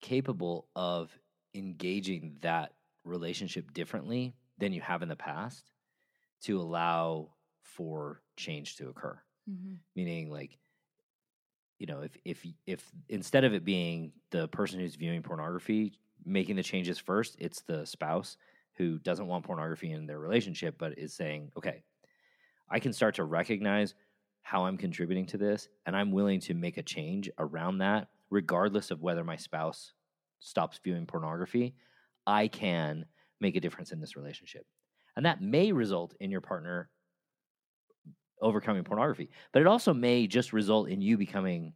capable 0.00 0.68
of 0.74 1.10
engaging 1.54 2.36
that 2.40 2.72
relationship 3.04 3.72
differently 3.72 4.34
than 4.58 4.72
you 4.72 4.80
have 4.80 5.02
in 5.02 5.08
the 5.08 5.16
past 5.16 5.70
to 6.42 6.60
allow 6.60 7.30
for 7.62 8.22
change 8.36 8.76
to 8.76 8.88
occur. 8.88 9.18
Mm-hmm. 9.50 9.74
Meaning, 9.96 10.30
like, 10.30 10.58
you 11.78 11.86
know, 11.86 12.00
if 12.00 12.16
if 12.24 12.46
if 12.66 12.90
instead 13.08 13.44
of 13.44 13.54
it 13.54 13.64
being 13.64 14.12
the 14.30 14.48
person 14.48 14.80
who's 14.80 14.96
viewing 14.96 15.22
pornography 15.22 15.94
making 16.24 16.56
the 16.56 16.62
changes 16.62 16.98
first, 16.98 17.36
it's 17.38 17.62
the 17.62 17.84
spouse 17.86 18.36
who 18.74 18.98
doesn't 18.98 19.26
want 19.26 19.44
pornography 19.44 19.92
in 19.92 20.06
their 20.06 20.18
relationship, 20.18 20.76
but 20.78 20.98
is 20.98 21.12
saying, 21.12 21.50
okay, 21.56 21.82
I 22.68 22.78
can 22.78 22.92
start 22.92 23.14
to 23.16 23.24
recognize 23.24 23.94
how 24.42 24.64
I'm 24.64 24.76
contributing 24.76 25.26
to 25.26 25.38
this, 25.38 25.68
and 25.86 25.96
I'm 25.96 26.12
willing 26.12 26.40
to 26.40 26.54
make 26.54 26.76
a 26.76 26.82
change 26.82 27.30
around 27.38 27.78
that, 27.78 28.08
regardless 28.30 28.90
of 28.90 29.02
whether 29.02 29.24
my 29.24 29.36
spouse 29.36 29.92
stops 30.40 30.80
viewing 30.82 31.06
pornography. 31.06 31.74
I 32.26 32.48
can 32.48 33.04
make 33.40 33.56
a 33.56 33.60
difference 33.60 33.92
in 33.92 34.00
this 34.00 34.16
relationship. 34.16 34.66
And 35.16 35.26
that 35.26 35.42
may 35.42 35.72
result 35.72 36.14
in 36.20 36.30
your 36.30 36.40
partner 36.40 36.88
overcoming 38.40 38.84
pornography, 38.84 39.30
but 39.52 39.60
it 39.60 39.66
also 39.66 39.92
may 39.92 40.26
just 40.26 40.52
result 40.52 40.88
in 40.88 41.00
you 41.02 41.18
becoming 41.18 41.74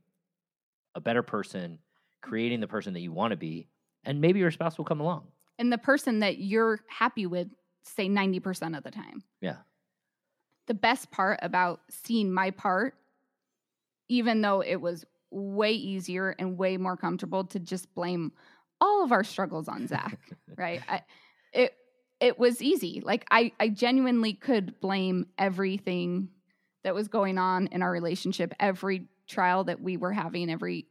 a 0.94 1.00
better 1.00 1.22
person, 1.22 1.78
creating 2.22 2.60
the 2.60 2.68
person 2.68 2.94
that 2.94 3.00
you 3.00 3.12
want 3.12 3.32
to 3.32 3.36
be, 3.36 3.68
and 4.04 4.20
maybe 4.20 4.38
your 4.38 4.50
spouse 4.50 4.78
will 4.78 4.84
come 4.84 5.00
along. 5.00 5.26
and 5.58 5.72
the 5.72 5.78
person 5.78 6.20
that 6.20 6.38
you're 6.38 6.80
happy 6.88 7.26
with 7.26 7.48
say 7.82 8.08
90% 8.08 8.76
of 8.76 8.82
the 8.82 8.90
time. 8.90 9.22
Yeah. 9.40 9.56
The 10.66 10.74
best 10.74 11.10
part 11.10 11.38
about 11.42 11.80
seeing 11.90 12.32
my 12.32 12.50
part 12.50 12.94
even 14.08 14.42
though 14.42 14.60
it 14.60 14.76
was 14.76 15.04
way 15.30 15.72
easier 15.72 16.34
and 16.38 16.56
way 16.56 16.76
more 16.76 16.96
comfortable 16.96 17.44
to 17.44 17.58
just 17.58 17.92
blame 17.94 18.32
all 18.80 19.04
of 19.04 19.12
our 19.12 19.24
struggles 19.24 19.68
on 19.68 19.86
Zach, 19.86 20.18
right? 20.56 20.82
I, 20.88 21.02
it 21.52 21.74
it 22.20 22.38
was 22.38 22.62
easy. 22.62 23.02
Like 23.04 23.26
I 23.30 23.52
I 23.58 23.68
genuinely 23.68 24.34
could 24.34 24.80
blame 24.80 25.26
everything 25.38 26.28
that 26.84 26.94
was 26.94 27.08
going 27.08 27.38
on 27.38 27.68
in 27.68 27.82
our 27.82 27.90
relationship, 27.90 28.52
every 28.60 29.08
trial 29.26 29.64
that 29.64 29.80
we 29.80 29.96
were 29.96 30.12
having, 30.12 30.50
every 30.50 30.86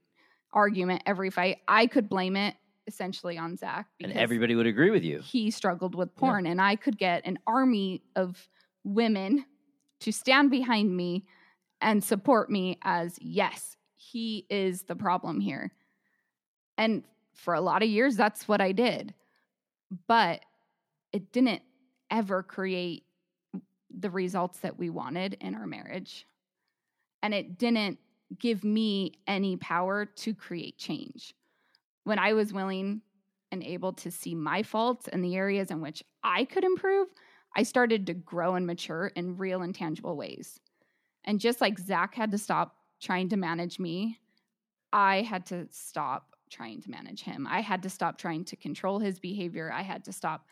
argument, 0.52 1.04
every 1.06 1.30
fight. 1.30 1.60
I 1.68 1.88
could 1.88 2.10
blame 2.10 2.36
it 2.36 2.56
essentially 2.86 3.38
on 3.38 3.56
Zach 3.56 3.88
and 4.02 4.12
everybody 4.12 4.56
would 4.56 4.68
agree 4.68 4.90
with 4.90 5.06
you. 5.06 5.22
he 5.22 5.52
struggled 5.52 5.96
with 5.96 6.14
porn 6.18 6.46
and 6.46 6.62
I 6.62 6.76
could 6.76 6.98
get 6.98 7.26
an 7.26 7.40
army 7.48 8.02
of 8.18 8.50
women 8.84 9.46
to 10.04 10.12
stand 10.12 10.52
behind 10.52 10.96
me 10.96 11.26
and 11.80 12.04
support 12.04 12.50
me 12.50 12.78
as 12.84 13.18
yes, 13.22 13.78
he 13.96 14.46
is 14.50 14.84
the 14.84 14.96
problem 14.96 15.40
here. 15.40 15.72
And 16.78 17.04
for 17.34 17.54
a 17.54 17.62
lot 17.62 17.84
of 17.84 17.90
years 17.90 18.16
that's 18.18 18.48
what 18.48 18.60
I 18.60 18.74
did. 18.74 19.14
But 20.08 20.42
it 21.14 21.32
didn't 21.32 21.62
ever 22.12 22.44
create 22.44 23.04
the 23.90 24.10
results 24.10 24.60
that 24.60 24.78
we 24.78 24.90
wanted 24.90 25.38
in 25.40 25.56
our 25.56 25.68
marriage. 25.68 26.26
And 27.22 27.34
it 27.34 27.58
didn't 27.58 27.98
give 28.38 28.64
me 28.64 29.14
any 29.26 29.56
power 29.56 30.06
to 30.06 30.34
create 30.34 30.78
change. 30.78 31.34
When 32.04 32.20
I 32.20 32.34
was 32.34 32.52
willing 32.52 33.02
and 33.54 33.64
able 33.64 33.94
to 33.94 34.12
see 34.12 34.36
my 34.36 34.64
faults 34.64 35.08
and 35.08 35.24
the 35.24 35.36
areas 35.36 35.72
in 35.72 35.80
which 35.80 36.04
I 36.24 36.44
could 36.44 36.66
improve, 36.66 37.08
I 37.56 37.64
started 37.64 38.08
to 38.08 38.14
grow 38.14 38.56
and 38.56 38.66
mature 38.66 39.08
in 39.16 39.38
real 39.38 39.62
and 39.62 39.76
tangible 39.76 40.18
ways. 40.18 40.60
And 41.24 41.40
just 41.40 41.62
like 41.62 41.80
Zach 41.80 42.16
had 42.16 42.32
to 42.32 42.38
stop 42.38 42.76
trying 43.02 43.30
to 43.30 43.38
manage 43.38 43.80
me, 43.80 44.20
I 44.92 45.22
had 45.22 45.46
to 45.48 45.68
stop 45.70 46.36
trying 46.50 46.82
to 46.82 46.92
manage 46.92 47.22
him. 47.22 47.48
I 47.50 47.62
had 47.62 47.84
to 47.84 47.90
stop 47.90 48.18
trying 48.18 48.46
to 48.46 48.56
control 48.56 49.00
his 49.00 49.20
behavior. 49.20 49.72
I 49.74 49.82
had 49.82 50.06
to 50.06 50.14
stop, 50.14 50.46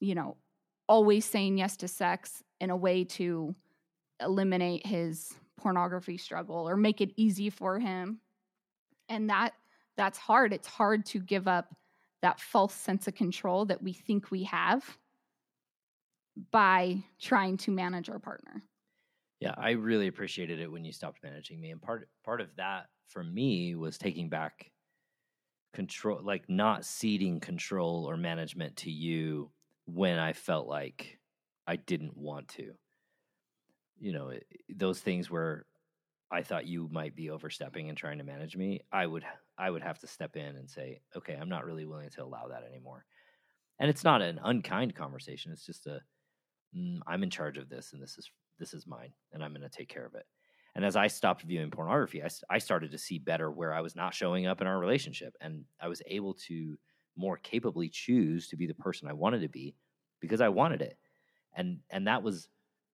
you 0.00 0.14
know, 0.14 0.36
always 0.88 1.24
saying 1.24 1.58
yes 1.58 1.76
to 1.78 1.88
sex 1.88 2.42
in 2.60 2.70
a 2.70 2.76
way 2.76 3.04
to 3.04 3.54
eliminate 4.20 4.86
his 4.86 5.34
pornography 5.56 6.18
struggle 6.18 6.68
or 6.68 6.76
make 6.76 7.00
it 7.00 7.12
easy 7.16 7.50
for 7.50 7.78
him. 7.78 8.20
And 9.08 9.30
that 9.30 9.54
that's 9.96 10.18
hard. 10.18 10.52
It's 10.52 10.66
hard 10.66 11.06
to 11.06 11.20
give 11.20 11.46
up 11.46 11.74
that 12.22 12.40
false 12.40 12.74
sense 12.74 13.06
of 13.06 13.14
control 13.14 13.64
that 13.66 13.82
we 13.82 13.92
think 13.92 14.30
we 14.30 14.44
have 14.44 14.98
by 16.36 17.04
trying 17.20 17.56
to 17.58 17.70
manage 17.70 18.08
our 18.08 18.18
partner. 18.18 18.64
Yeah, 19.40 19.54
I 19.56 19.72
really 19.72 20.06
appreciated 20.06 20.60
it 20.60 20.70
when 20.70 20.84
you 20.84 20.92
stopped 20.92 21.22
managing 21.22 21.60
me, 21.60 21.70
and 21.70 21.82
part 21.82 22.08
part 22.22 22.40
of 22.40 22.56
that 22.56 22.90
for 23.08 23.22
me 23.22 23.74
was 23.74 23.98
taking 23.98 24.28
back 24.28 24.72
control, 25.72 26.22
like 26.22 26.48
not 26.48 26.84
ceding 26.84 27.40
control 27.40 28.08
or 28.08 28.16
management 28.16 28.76
to 28.78 28.90
you 28.90 29.52
when 29.86 30.18
I 30.18 30.32
felt 30.32 30.66
like 30.66 31.20
I 31.66 31.76
didn't 31.76 32.16
want 32.16 32.48
to. 32.50 32.74
You 33.96 34.12
know, 34.12 34.28
it, 34.30 34.46
those 34.68 35.00
things 35.00 35.30
where 35.30 35.66
I 36.30 36.42
thought 36.42 36.66
you 36.66 36.88
might 36.88 37.14
be 37.16 37.30
overstepping 37.30 37.88
and 37.88 37.98
trying 37.98 38.18
to 38.18 38.24
manage 38.24 38.56
me, 38.56 38.82
I 38.92 39.06
would 39.06 39.26
I 39.58 39.70
would 39.70 39.82
have 39.82 40.00
to 40.00 40.08
step 40.08 40.36
in 40.36 40.56
and 40.56 40.70
say, 40.70 41.02
okay, 41.16 41.34
I'm 41.34 41.48
not 41.50 41.66
really 41.66 41.86
willing 41.86 42.10
to 42.10 42.24
allow 42.24 42.48
that 42.48 42.64
anymore. 42.64 43.06
And 43.78 43.90
it's 43.90 44.04
not 44.04 44.22
an 44.22 44.40
unkind 44.42 44.94
conversation. 44.96 45.52
It's 45.52 45.66
just 45.66 45.86
a, 45.86 46.02
mm, 46.76 47.00
I'm 47.06 47.22
in 47.22 47.30
charge 47.30 47.58
of 47.58 47.68
this, 47.68 47.92
and 47.92 48.02
this 48.02 48.18
is 48.18 48.30
this 48.58 48.74
is 48.74 48.86
mine, 48.86 49.12
and 49.32 49.42
I'm 49.42 49.52
going 49.52 49.62
to 49.62 49.68
take 49.68 49.88
care 49.88 50.06
of 50.06 50.14
it. 50.14 50.26
And 50.76 50.84
as 50.84 50.96
I 50.96 51.06
stopped 51.06 51.42
viewing 51.42 51.70
pornography, 51.70 52.22
I, 52.22 52.28
I 52.50 52.58
started 52.58 52.90
to 52.90 52.98
see 52.98 53.18
better 53.18 53.50
where 53.50 53.72
I 53.72 53.80
was 53.80 53.94
not 53.94 54.14
showing 54.14 54.46
up 54.46 54.60
in 54.60 54.66
our 54.66 54.78
relationship, 54.78 55.36
and 55.40 55.64
I 55.80 55.88
was 55.88 56.02
able 56.06 56.34
to 56.48 56.76
more 57.16 57.36
capably 57.38 57.88
choose 57.88 58.48
to 58.48 58.56
be 58.56 58.66
the 58.66 58.74
person 58.74 59.08
I 59.08 59.12
wanted 59.12 59.40
to 59.42 59.48
be 59.48 59.76
because 60.20 60.40
I 60.40 60.48
wanted 60.48 60.82
it, 60.82 60.98
and 61.56 61.78
and 61.90 62.06
that 62.06 62.22
was 62.22 62.48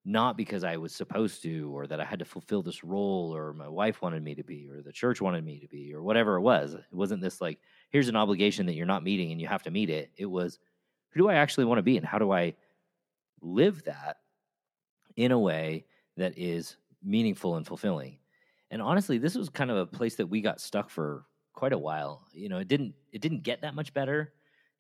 not 0.05 0.37
because 0.37 0.65
I 0.65 0.77
was 0.77 0.95
supposed 0.95 1.43
to 1.43 1.71
or 1.77 1.87
that 1.87 2.01
I 2.01 2.05
had 2.05 2.21
to 2.21 2.25
fulfill 2.25 2.63
this 2.63 2.83
role 2.83 3.35
or 3.37 3.53
my 3.53 3.69
wife 3.69 4.01
wanted 4.01 4.23
me 4.23 4.35
to 4.35 4.43
be 4.43 4.67
or 4.71 4.83
the 4.83 4.93
church 4.93 5.21
wanted 5.21 5.45
me 5.45 5.59
to 5.61 5.69
be 5.69 5.93
or 5.93 6.03
whatever 6.03 6.37
it 6.37 6.41
was. 6.41 6.75
It 6.75 6.85
wasn't 6.91 7.21
this 7.21 7.41
like, 7.41 7.59
here's 7.91 8.09
an 8.09 8.17
obligation 8.17 8.65
that 8.67 8.75
you're 8.75 8.87
not 8.87 9.05
meeting 9.05 9.31
and 9.31 9.41
you 9.41 9.47
have 9.47 9.63
to 9.65 9.71
meet 9.71 9.91
it. 9.91 10.11
It 10.17 10.27
was, 10.27 10.59
who 11.11 11.21
do 11.21 11.29
I 11.29 11.35
actually 11.35 11.67
want 11.67 11.79
to 11.79 11.83
be 11.83 11.99
and 11.99 12.07
how 12.07 12.19
do 12.19 12.33
I 12.33 12.55
live 13.43 13.85
that 13.85 14.19
in 15.17 15.33
a 15.33 15.39
way 15.39 15.87
that 16.17 16.39
is 16.39 16.77
meaningful 17.03 17.57
and 17.57 17.67
fulfilling? 17.67 18.19
And 18.71 18.81
honestly, 18.81 19.19
this 19.19 19.35
was 19.35 19.49
kind 19.49 19.71
of 19.71 19.77
a 19.77 19.87
place 19.87 20.17
that 20.17 20.27
we 20.29 20.41
got 20.41 20.61
stuck 20.61 20.91
for 20.91 21.25
quite 21.55 21.73
a 21.73 21.79
while. 21.79 22.27
You 22.33 22.49
know, 22.49 22.59
it 22.59 22.69
didn't 22.69 22.95
it 23.13 23.21
didn't 23.21 23.43
get 23.43 23.63
that 23.63 23.75
much 23.75 23.93
better 23.93 24.33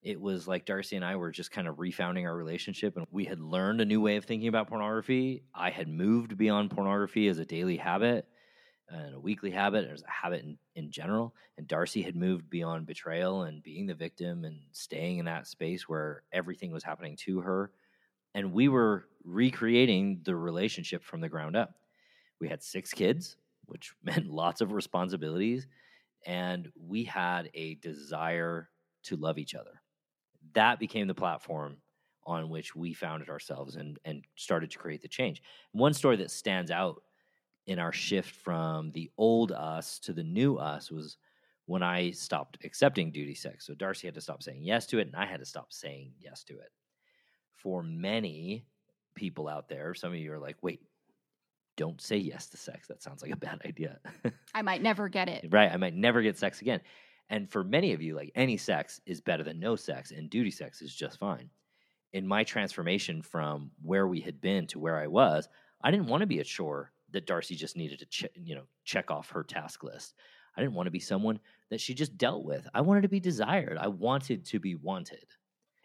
it 0.02 0.20
was 0.20 0.48
like 0.48 0.64
Darcy 0.64 0.96
and 0.96 1.04
I 1.04 1.16
were 1.16 1.30
just 1.30 1.50
kind 1.50 1.68
of 1.68 1.76
refounding 1.76 2.24
our 2.24 2.34
relationship 2.34 2.96
and 2.96 3.06
we 3.10 3.24
had 3.24 3.38
learned 3.38 3.80
a 3.80 3.84
new 3.84 4.00
way 4.00 4.16
of 4.16 4.24
thinking 4.24 4.48
about 4.48 4.68
pornography. 4.68 5.42
I 5.54 5.70
had 5.70 5.88
moved 5.88 6.38
beyond 6.38 6.70
pornography 6.70 7.28
as 7.28 7.38
a 7.38 7.44
daily 7.44 7.76
habit 7.76 8.26
and 8.88 9.14
a 9.14 9.20
weekly 9.20 9.50
habit, 9.50 9.88
as 9.88 10.02
a 10.02 10.10
habit 10.10 10.42
in, 10.42 10.56
in 10.74 10.90
general. 10.90 11.34
And 11.58 11.68
Darcy 11.68 12.02
had 12.02 12.16
moved 12.16 12.48
beyond 12.48 12.86
betrayal 12.86 13.42
and 13.42 13.62
being 13.62 13.86
the 13.86 13.94
victim 13.94 14.44
and 14.44 14.60
staying 14.72 15.18
in 15.18 15.26
that 15.26 15.46
space 15.46 15.88
where 15.88 16.22
everything 16.32 16.72
was 16.72 16.82
happening 16.82 17.16
to 17.18 17.40
her. 17.40 17.70
And 18.34 18.52
we 18.52 18.68
were 18.68 19.06
recreating 19.24 20.20
the 20.24 20.36
relationship 20.36 21.02
from 21.02 21.20
the 21.20 21.28
ground 21.28 21.56
up. 21.56 21.74
We 22.40 22.48
had 22.48 22.62
six 22.62 22.92
kids, 22.92 23.36
which 23.66 23.92
meant 24.02 24.28
lots 24.28 24.60
of 24.60 24.72
responsibilities. 24.72 25.66
And 26.26 26.70
we 26.76 27.04
had 27.04 27.50
a 27.54 27.76
desire 27.76 28.68
to 29.04 29.16
love 29.16 29.38
each 29.38 29.54
other 29.54 29.80
that 30.54 30.78
became 30.78 31.06
the 31.06 31.14
platform 31.14 31.76
on 32.26 32.48
which 32.48 32.74
we 32.76 32.92
founded 32.92 33.28
ourselves 33.28 33.76
and 33.76 33.98
and 34.04 34.24
started 34.36 34.70
to 34.70 34.78
create 34.78 35.02
the 35.02 35.08
change. 35.08 35.42
One 35.72 35.94
story 35.94 36.16
that 36.16 36.30
stands 36.30 36.70
out 36.70 37.02
in 37.66 37.78
our 37.78 37.92
shift 37.92 38.34
from 38.34 38.90
the 38.92 39.10
old 39.16 39.52
us 39.52 39.98
to 40.00 40.12
the 40.12 40.24
new 40.24 40.56
us 40.56 40.90
was 40.90 41.18
when 41.66 41.82
I 41.82 42.10
stopped 42.10 42.58
accepting 42.64 43.12
duty 43.12 43.34
sex. 43.34 43.66
So 43.66 43.74
Darcy 43.74 44.06
had 44.06 44.14
to 44.14 44.20
stop 44.20 44.42
saying 44.42 44.62
yes 44.62 44.86
to 44.86 44.98
it, 44.98 45.06
and 45.06 45.16
I 45.16 45.24
had 45.24 45.38
to 45.38 45.46
stop 45.46 45.72
saying 45.72 46.12
yes 46.18 46.42
to 46.44 46.54
it. 46.54 46.72
For 47.62 47.82
many 47.82 48.64
people 49.14 49.48
out 49.48 49.68
there, 49.68 49.94
some 49.94 50.12
of 50.12 50.18
you 50.18 50.32
are 50.32 50.38
like, 50.38 50.56
wait, 50.62 50.80
don't 51.76 52.00
say 52.00 52.16
yes 52.16 52.48
to 52.48 52.56
sex. 52.56 52.88
That 52.88 53.02
sounds 53.02 53.22
like 53.22 53.32
a 53.32 53.36
bad 53.36 53.60
idea. 53.64 53.98
I 54.54 54.62
might 54.62 54.82
never 54.82 55.08
get 55.08 55.28
it. 55.28 55.46
Right. 55.50 55.70
I 55.70 55.76
might 55.76 55.94
never 55.94 56.22
get 56.22 56.38
sex 56.38 56.60
again. 56.60 56.80
And 57.28 57.50
for 57.50 57.62
many 57.62 57.92
of 57.92 58.02
you, 58.02 58.16
like 58.16 58.32
any 58.34 58.56
sex 58.56 59.00
is 59.06 59.20
better 59.20 59.44
than 59.44 59.60
no 59.60 59.76
sex, 59.76 60.10
and 60.10 60.28
duty 60.28 60.50
sex 60.50 60.82
is 60.82 60.94
just 60.94 61.18
fine. 61.18 61.48
In 62.12 62.26
my 62.26 62.42
transformation 62.42 63.22
from 63.22 63.70
where 63.82 64.08
we 64.08 64.20
had 64.20 64.40
been 64.40 64.66
to 64.68 64.80
where 64.80 64.98
I 64.98 65.06
was, 65.06 65.48
I 65.82 65.90
didn't 65.90 66.08
want 66.08 66.22
to 66.22 66.26
be 66.26 66.40
a 66.40 66.44
chore 66.44 66.92
that 67.12 67.26
Darcy 67.26 67.54
just 67.54 67.76
needed 67.76 68.00
to, 68.00 68.06
che- 68.06 68.28
you 68.34 68.56
know, 68.56 68.64
check 68.84 69.10
off 69.10 69.30
her 69.30 69.44
task 69.44 69.84
list. 69.84 70.14
I 70.56 70.60
didn't 70.60 70.74
want 70.74 70.88
to 70.88 70.92
be 70.92 71.00
someone 71.00 71.38
that 71.70 71.80
she 71.80 71.94
just 71.94 72.18
dealt 72.18 72.44
with. 72.44 72.66
I 72.74 72.80
wanted 72.80 73.02
to 73.02 73.08
be 73.08 73.20
desired. 73.20 73.78
I 73.78 73.86
wanted 73.88 74.44
to 74.46 74.58
be 74.58 74.74
wanted. 74.74 75.24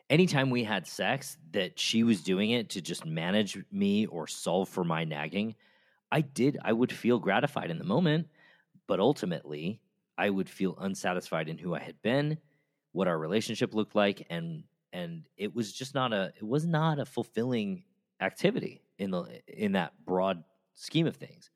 Anytime 0.10 0.50
we 0.50 0.64
had 0.64 0.86
sex 0.86 1.38
that 1.52 1.80
she 1.80 2.04
was 2.04 2.22
doing 2.22 2.52
it 2.52 2.70
to 2.72 2.82
just 2.82 3.06
manage 3.06 3.58
me 3.72 4.06
or 4.06 4.28
solve 4.28 4.70
for 4.70 4.84
my 4.84 5.04
nagging, 5.04 5.56
I 6.12 6.22
did. 6.22 6.58
I 6.64 6.74
would 6.74 6.92
feel 6.92 7.20
gratified 7.20 7.72
in 7.72 7.80
the 7.80 7.84
moment, 7.84 8.28
but 8.88 9.00
ultimately, 9.00 9.82
I 10.18 10.30
would 10.30 10.50
feel 10.50 10.78
unsatisfied 10.80 11.50
in 11.50 11.58
who 11.58 11.74
I 11.76 11.80
had 11.80 12.02
been, 12.02 12.38
what 12.92 13.08
our 13.08 13.18
relationship 13.18 13.74
looked 13.74 13.96
like, 13.96 14.26
and 14.30 14.64
and 14.94 15.28
it 15.38 15.54
was 15.54 15.74
just 15.74 15.94
not 15.94 16.14
a 16.14 16.32
it 16.38 16.44
was 16.44 16.66
not 16.66 17.00
a 17.00 17.06
fulfilling 17.06 17.84
activity 18.22 18.82
in 18.98 19.12
the 19.12 19.42
in 19.48 19.74
that 19.74 19.94
broad 20.06 20.44
scheme 20.76 21.08
of 21.08 21.16
things. 21.16 21.50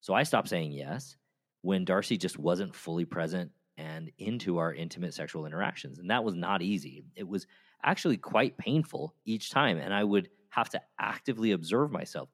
So 0.00 0.14
I 0.14 0.22
stopped 0.22 0.48
saying 0.48 0.72
yes 0.72 1.16
when 1.62 1.84
Darcy 1.84 2.16
just 2.16 2.38
wasn't 2.38 2.74
fully 2.74 3.04
present 3.04 3.50
and 3.76 4.10
into 4.18 4.58
our 4.58 4.72
intimate 4.74 5.14
sexual 5.14 5.46
interactions. 5.46 5.98
And 5.98 6.10
that 6.10 6.24
was 6.24 6.34
not 6.34 6.62
easy. 6.62 7.04
It 7.16 7.26
was 7.26 7.46
actually 7.84 8.16
quite 8.16 8.56
painful 8.58 9.14
each 9.24 9.50
time. 9.50 9.78
And 9.78 9.92
I 9.94 10.04
would 10.04 10.28
have 10.50 10.68
to 10.70 10.80
actively 10.98 11.52
observe 11.52 11.90
myself 11.90 12.28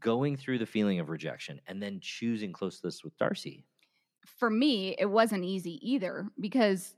going 0.00 0.36
through 0.36 0.58
the 0.58 0.66
feeling 0.66 0.98
of 0.98 1.10
rejection 1.10 1.60
and 1.66 1.82
then 1.82 2.00
choosing 2.00 2.52
closeness 2.52 3.04
with 3.04 3.16
Darcy 3.16 3.64
for 4.26 4.50
me, 4.50 4.94
it 4.98 5.06
wasn't 5.06 5.44
easy 5.44 5.78
either 5.88 6.28
because 6.38 6.94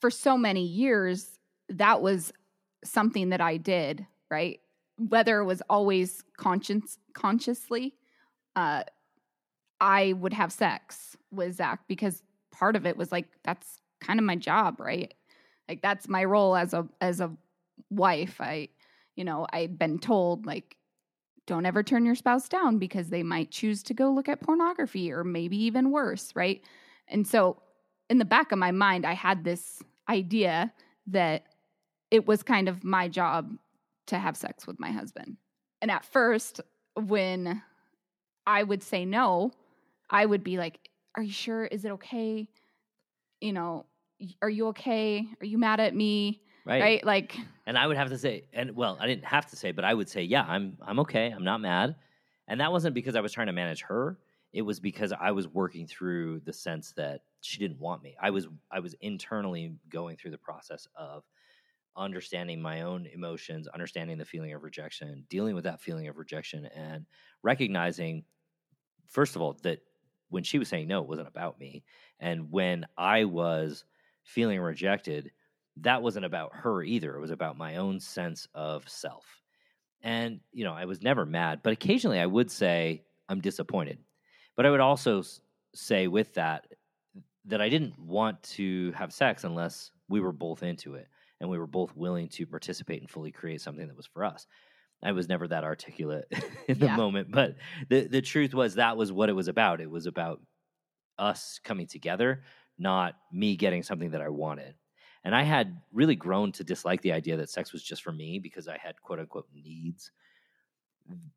for 0.00 0.10
so 0.10 0.36
many 0.36 0.64
years, 0.64 1.38
that 1.68 2.02
was 2.02 2.32
something 2.84 3.30
that 3.30 3.40
I 3.40 3.56
did, 3.56 4.06
right? 4.30 4.60
Whether 4.98 5.38
it 5.40 5.44
was 5.44 5.62
always 5.70 6.22
conscious, 6.36 6.98
consciously, 7.14 7.94
uh, 8.54 8.82
I 9.80 10.14
would 10.14 10.32
have 10.32 10.52
sex 10.52 11.16
with 11.30 11.56
Zach 11.56 11.80
because 11.86 12.22
part 12.50 12.76
of 12.76 12.86
it 12.86 12.96
was 12.96 13.12
like 13.12 13.26
that's 13.44 13.80
kind 14.00 14.18
of 14.18 14.24
my 14.24 14.36
job, 14.36 14.80
right? 14.80 15.12
Like 15.68 15.82
that's 15.82 16.08
my 16.08 16.24
role 16.24 16.56
as 16.56 16.74
a 16.74 16.86
as 17.00 17.20
a 17.20 17.30
wife. 17.90 18.40
I, 18.40 18.68
you 19.14 19.24
know, 19.24 19.46
I'd 19.52 19.78
been 19.78 19.98
told 19.98 20.46
like 20.46 20.76
don't 21.46 21.66
ever 21.66 21.82
turn 21.82 22.04
your 22.04 22.14
spouse 22.14 22.48
down 22.48 22.78
because 22.78 23.08
they 23.08 23.22
might 23.22 23.50
choose 23.50 23.82
to 23.84 23.94
go 23.94 24.10
look 24.10 24.28
at 24.28 24.40
pornography 24.40 25.12
or 25.12 25.22
maybe 25.22 25.56
even 25.56 25.92
worse, 25.92 26.32
right? 26.34 26.60
And 27.08 27.26
so 27.26 27.62
in 28.10 28.18
the 28.18 28.24
back 28.24 28.52
of 28.52 28.58
my 28.58 28.72
mind, 28.72 29.06
I 29.06 29.12
had 29.12 29.44
this 29.44 29.82
idea 30.08 30.72
that 31.08 31.44
it 32.10 32.26
was 32.26 32.42
kind 32.42 32.68
of 32.68 32.84
my 32.84 33.08
job 33.08 33.52
to 34.06 34.18
have 34.18 34.36
sex 34.36 34.66
with 34.66 34.80
my 34.80 34.90
husband. 34.90 35.36
And 35.80 35.90
at 35.90 36.04
first, 36.04 36.60
when 36.94 37.62
I 38.46 38.62
would 38.62 38.82
say 38.82 39.04
no, 39.04 39.52
I 40.10 40.26
would 40.26 40.44
be 40.44 40.58
like, 40.58 40.90
Are 41.16 41.22
you 41.22 41.32
sure? 41.32 41.64
Is 41.64 41.84
it 41.84 41.92
okay? 41.92 42.48
You 43.40 43.52
know, 43.52 43.86
are 44.42 44.50
you 44.50 44.68
okay? 44.68 45.26
Are 45.40 45.46
you 45.46 45.58
mad 45.58 45.80
at 45.80 45.94
me? 45.94 46.42
Right. 46.64 46.80
right. 46.80 47.04
Like, 47.04 47.36
and 47.66 47.78
I 47.78 47.86
would 47.86 47.96
have 47.96 48.08
to 48.10 48.18
say, 48.18 48.48
and 48.52 48.74
well, 48.74 48.96
I 49.00 49.06
didn't 49.06 49.24
have 49.24 49.46
to 49.50 49.56
say, 49.56 49.72
but 49.72 49.84
I 49.84 49.94
would 49.94 50.08
say, 50.08 50.22
yeah, 50.22 50.44
I'm, 50.46 50.76
I'm 50.82 50.98
okay. 51.00 51.30
I'm 51.30 51.44
not 51.44 51.60
mad. 51.60 51.96
And 52.48 52.60
that 52.60 52.72
wasn't 52.72 52.94
because 52.94 53.16
I 53.16 53.20
was 53.20 53.32
trying 53.32 53.48
to 53.48 53.52
manage 53.52 53.82
her. 53.82 54.18
It 54.52 54.62
was 54.62 54.80
because 54.80 55.12
I 55.12 55.32
was 55.32 55.48
working 55.48 55.86
through 55.86 56.40
the 56.40 56.52
sense 56.52 56.92
that 56.96 57.22
she 57.40 57.58
didn't 57.58 57.78
want 57.78 58.02
me. 58.02 58.16
I 58.20 58.30
was, 58.30 58.48
I 58.70 58.80
was 58.80 58.94
internally 59.00 59.74
going 59.88 60.16
through 60.16 60.30
the 60.32 60.38
process 60.38 60.88
of 60.96 61.24
understanding 61.96 62.60
my 62.60 62.82
own 62.82 63.06
emotions, 63.06 63.68
understanding 63.68 64.18
the 64.18 64.24
feeling 64.24 64.52
of 64.52 64.62
rejection, 64.62 65.24
dealing 65.28 65.54
with 65.54 65.64
that 65.64 65.80
feeling 65.80 66.08
of 66.08 66.16
rejection, 66.16 66.66
and 66.66 67.06
recognizing, 67.42 68.24
first 69.08 69.36
of 69.36 69.42
all, 69.42 69.56
that 69.62 69.80
when 70.28 70.42
she 70.42 70.58
was 70.58 70.68
saying 70.68 70.88
no, 70.88 71.02
it 71.02 71.08
wasn't 71.08 71.28
about 71.28 71.58
me. 71.58 71.84
And 72.20 72.50
when 72.50 72.86
I 72.96 73.24
was 73.24 73.84
feeling 74.26 74.60
rejected, 74.60 75.30
that 75.78 76.02
wasn't 76.02 76.26
about 76.26 76.54
her 76.54 76.82
either. 76.82 77.16
It 77.16 77.20
was 77.20 77.30
about 77.30 77.56
my 77.56 77.76
own 77.76 78.00
sense 78.00 78.46
of 78.54 78.88
self. 78.88 79.24
And, 80.02 80.40
you 80.52 80.64
know, 80.64 80.74
I 80.74 80.84
was 80.84 81.02
never 81.02 81.24
mad, 81.24 81.60
but 81.62 81.72
occasionally 81.72 82.20
I 82.20 82.26
would 82.26 82.50
say, 82.50 83.02
I'm 83.28 83.40
disappointed. 83.40 83.98
But 84.56 84.66
I 84.66 84.70
would 84.70 84.80
also 84.80 85.22
say 85.74 86.06
with 86.06 86.34
that, 86.34 86.66
that 87.46 87.60
I 87.60 87.68
didn't 87.68 87.98
want 87.98 88.42
to 88.42 88.92
have 88.92 89.12
sex 89.12 89.44
unless 89.44 89.90
we 90.08 90.20
were 90.20 90.32
both 90.32 90.62
into 90.62 90.94
it 90.94 91.08
and 91.40 91.50
we 91.50 91.58
were 91.58 91.66
both 91.66 91.94
willing 91.96 92.28
to 92.28 92.46
participate 92.46 93.00
and 93.00 93.10
fully 93.10 93.30
create 93.30 93.60
something 93.60 93.86
that 93.86 93.96
was 93.96 94.06
for 94.06 94.24
us. 94.24 94.46
I 95.02 95.12
was 95.12 95.28
never 95.28 95.46
that 95.48 95.64
articulate 95.64 96.24
in 96.68 96.78
the 96.78 96.86
yeah. 96.86 96.96
moment, 96.96 97.30
but 97.30 97.56
the 97.88 98.06
the 98.06 98.22
truth 98.22 98.54
was 98.54 98.74
that 98.74 98.96
was 98.96 99.12
what 99.12 99.28
it 99.28 99.34
was 99.34 99.48
about. 99.48 99.80
It 99.80 99.90
was 99.90 100.06
about 100.06 100.40
us 101.18 101.60
coming 101.62 101.86
together, 101.86 102.42
not 102.78 103.14
me 103.32 103.56
getting 103.56 103.82
something 103.82 104.10
that 104.10 104.20
I 104.20 104.28
wanted. 104.28 104.74
And 105.24 105.34
I 105.34 105.42
had 105.42 105.80
really 105.92 106.14
grown 106.14 106.52
to 106.52 106.64
dislike 106.64 107.02
the 107.02 107.12
idea 107.12 107.36
that 107.36 107.50
sex 107.50 107.72
was 107.72 107.82
just 107.82 108.02
for 108.02 108.12
me 108.12 108.38
because 108.38 108.68
I 108.68 108.78
had 108.78 109.00
quote 109.02 109.18
unquote 109.18 109.48
needs. 109.52 110.12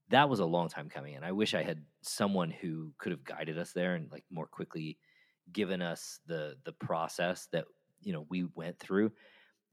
That 0.10 0.30
was 0.30 0.40
a 0.40 0.46
long 0.46 0.70
time 0.70 0.90
coming. 0.90 1.16
And 1.16 1.26
I 1.26 1.32
wish 1.32 1.54
I 1.54 1.64
had 1.64 1.84
someone 2.02 2.52
who 2.52 2.94
could 2.98 3.12
have 3.12 3.24
guided 3.24 3.58
us 3.58 3.72
there 3.72 3.96
and 3.96 4.12
like 4.12 4.26
more 4.30 4.48
quickly 4.48 4.98
given 5.52 5.82
us 5.82 6.20
the 6.28 6.56
the 6.66 6.74
process 6.74 7.48
that, 7.52 7.66
you 8.02 8.14
know, 8.14 8.28
we 8.30 8.46
went 8.56 8.78
through 8.78 9.12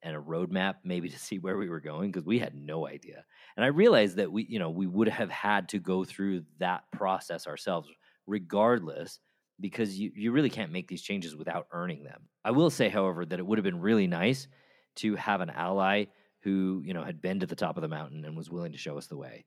and 0.02 0.16
a 0.16 0.20
roadmap 0.20 0.76
maybe 0.84 1.08
to 1.10 1.18
see 1.26 1.38
where 1.38 1.58
we 1.58 1.68
were 1.68 1.80
going 1.80 2.10
because 2.10 2.26
we 2.26 2.38
had 2.38 2.54
no 2.54 2.86
idea. 2.86 3.24
And 3.56 3.64
I 3.64 3.68
realized 3.68 4.16
that 4.16 4.32
we, 4.32 4.46
you 4.48 4.58
know, 4.58 4.70
we 4.70 4.86
would 4.86 5.08
have 5.08 5.30
had 5.30 5.68
to 5.70 5.78
go 5.78 6.04
through 6.04 6.44
that 6.58 6.84
process 6.92 7.46
ourselves 7.46 7.90
regardless 8.26 9.20
because 9.60 9.98
you, 9.98 10.12
you 10.14 10.32
really 10.32 10.50
can't 10.50 10.72
make 10.72 10.88
these 10.88 11.02
changes 11.02 11.34
without 11.34 11.66
earning 11.72 12.04
them. 12.04 12.28
I 12.44 12.50
will 12.50 12.70
say, 12.70 12.88
however, 12.88 13.24
that 13.24 13.38
it 13.38 13.46
would 13.46 13.58
have 13.58 13.64
been 13.64 13.80
really 13.80 14.06
nice 14.06 14.48
to 14.96 15.14
have 15.16 15.40
an 15.40 15.50
ally 15.50 16.06
who, 16.40 16.82
you 16.84 16.94
know, 16.94 17.02
had 17.02 17.20
been 17.20 17.40
to 17.40 17.46
the 17.46 17.56
top 17.56 17.76
of 17.76 17.82
the 17.82 17.88
mountain 17.88 18.24
and 18.24 18.36
was 18.36 18.50
willing 18.50 18.72
to 18.72 18.78
show 18.78 18.98
us 18.98 19.06
the 19.06 19.16
way. 19.16 19.46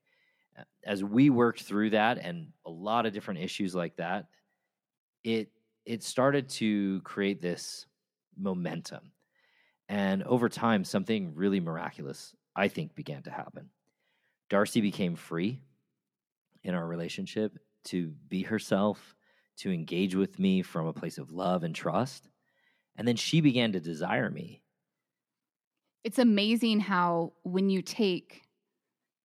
As 0.84 1.04
we 1.04 1.30
worked 1.30 1.64
through 1.64 1.92
that 1.92 2.18
and 2.18 2.48
a 2.66 2.70
lot 2.70 3.06
of 3.06 3.14
different 3.14 3.40
issues 3.40 3.74
like 3.74 3.96
that, 3.98 4.26
it 5.24 5.50
it 5.86 6.04
started 6.04 6.50
to 6.50 7.02
create 7.02 7.42
this 7.42 7.86
momentum. 8.38 9.12
And 9.88 10.24
over 10.24 10.50
time, 10.50 10.84
something 10.84 11.34
really 11.34 11.60
miraculous, 11.60 12.36
I 12.56 12.68
think, 12.68 12.94
began 12.94 13.24
to 13.24 13.32
happen. 13.32 13.70
Darcy 14.50 14.82
became 14.82 15.16
free 15.16 15.62
in 16.64 16.76
our 16.76 16.86
relationship 16.86 17.58
to 17.86 18.14
be 18.28 18.44
herself, 18.44 19.16
to 19.60 19.72
engage 19.72 20.16
with 20.16 20.40
me 20.40 20.62
from 20.62 20.88
a 20.88 20.94
place 20.94 21.18
of 21.18 21.32
love 21.32 21.64
and 21.64 21.76
trust. 21.76 22.30
And 22.96 23.08
then 23.08 23.16
she 23.16 23.42
began 23.42 23.74
to 23.74 23.80
desire 23.80 24.30
me. 24.30 24.62
It's 26.04 26.20
amazing 26.20 26.80
how, 26.80 27.34
when 27.44 27.70
you 27.70 27.82
take 27.82 28.44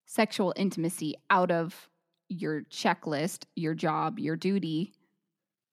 sexual 0.07 0.53
intimacy 0.57 1.15
out 1.31 1.51
of 1.51 1.89
your 2.29 2.63
checklist, 2.63 3.45
your 3.55 3.75
job, 3.75 4.19
your 4.19 4.37
duty, 4.37 4.93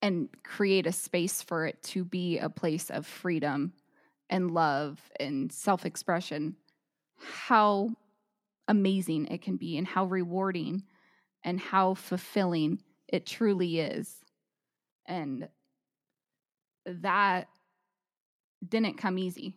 and 0.01 0.29
create 0.43 0.85
a 0.87 0.91
space 0.91 1.41
for 1.41 1.65
it 1.65 1.81
to 1.83 2.03
be 2.03 2.37
a 2.37 2.49
place 2.49 2.89
of 2.89 3.05
freedom 3.05 3.73
and 4.29 4.51
love 4.51 4.99
and 5.19 5.51
self 5.51 5.85
expression, 5.85 6.55
how 7.17 7.89
amazing 8.67 9.27
it 9.27 9.41
can 9.41 9.57
be 9.57 9.77
and 9.77 9.87
how 9.87 10.05
rewarding 10.05 10.83
and 11.43 11.59
how 11.59 11.93
fulfilling 11.93 12.81
it 13.07 13.25
truly 13.25 13.79
is. 13.79 14.20
And 15.11 15.49
that 16.85 17.49
didn't 18.67 18.97
come 18.97 19.19
easy. 19.19 19.55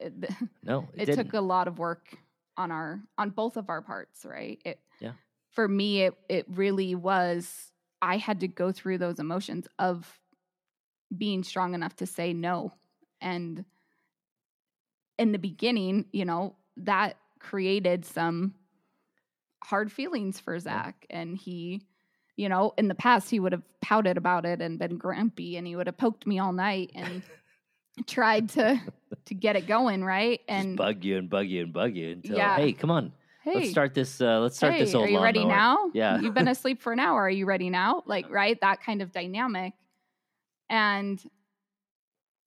It, 0.00 0.14
no, 0.62 0.88
it, 0.94 1.10
it 1.10 1.14
took 1.14 1.34
a 1.34 1.40
lot 1.40 1.68
of 1.68 1.78
work 1.78 2.16
on 2.56 2.70
our 2.70 3.00
on 3.18 3.30
both 3.30 3.56
of 3.56 3.68
our 3.68 3.82
parts, 3.82 4.24
right? 4.24 4.60
It, 4.64 4.80
yeah. 5.00 5.12
For 5.50 5.68
me, 5.68 6.02
it 6.02 6.14
it 6.28 6.46
really 6.48 6.94
was 6.94 7.70
I 8.00 8.16
had 8.16 8.40
to 8.40 8.48
go 8.48 8.72
through 8.72 8.98
those 8.98 9.18
emotions 9.18 9.68
of 9.78 10.18
being 11.16 11.44
strong 11.44 11.74
enough 11.74 11.96
to 11.96 12.06
say 12.06 12.32
no. 12.32 12.72
And 13.20 13.64
in 15.18 15.32
the 15.32 15.38
beginning, 15.38 16.06
you 16.12 16.24
know, 16.24 16.56
that 16.78 17.16
created 17.38 18.04
some 18.04 18.54
hard 19.62 19.92
feelings 19.92 20.40
for 20.40 20.58
Zach. 20.58 21.06
And 21.10 21.36
he, 21.36 21.82
you 22.36 22.48
know, 22.48 22.74
in 22.76 22.88
the 22.88 22.94
past, 22.94 23.30
he 23.30 23.38
would 23.38 23.52
have 23.52 23.62
pouted 23.80 24.16
about 24.16 24.44
it 24.44 24.60
and 24.60 24.78
been 24.78 24.98
grumpy 24.98 25.56
and 25.56 25.66
he 25.66 25.76
would 25.76 25.86
have 25.86 25.96
poked 25.96 26.26
me 26.26 26.38
all 26.38 26.52
night 26.52 26.90
and 26.94 27.22
tried 28.06 28.48
to 28.50 28.80
to 29.26 29.34
get 29.34 29.54
it 29.54 29.68
going 29.68 30.02
right 30.02 30.40
and 30.48 30.70
Just 30.70 30.76
bug 30.76 31.04
you 31.04 31.16
and 31.16 31.30
bug 31.30 31.46
you 31.46 31.62
and 31.62 31.72
bug 31.72 31.94
you 31.94 32.10
until 32.10 32.36
yeah. 32.36 32.56
hey 32.56 32.72
come 32.72 32.90
on 32.90 33.12
hey, 33.44 33.54
let's 33.54 33.70
start 33.70 33.94
this. 33.94 34.20
Uh, 34.20 34.40
let's 34.40 34.56
start 34.56 34.74
hey, 34.74 34.80
this 34.80 34.94
old. 34.94 35.06
Are 35.06 35.10
you 35.10 35.22
ready 35.22 35.40
mower. 35.40 35.48
now? 35.48 35.90
Yeah, 35.92 36.20
you've 36.20 36.34
been 36.34 36.48
asleep 36.56 36.82
for 36.82 36.92
an 36.92 36.98
hour. 36.98 37.22
Are 37.22 37.30
you 37.30 37.46
ready 37.46 37.70
now? 37.70 38.02
Like 38.06 38.30
right, 38.30 38.58
that 38.60 38.82
kind 38.82 39.02
of 39.02 39.12
dynamic, 39.12 39.74
and 40.68 41.22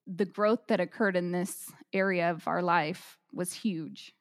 the 0.08 0.26
growth 0.26 0.62
that 0.68 0.80
occurred 0.80 1.16
in 1.16 1.32
this 1.32 1.72
area 1.94 2.32
of 2.32 2.48
our 2.48 2.62
life 2.62 3.18
was 3.32 3.54
huge. 3.54 4.14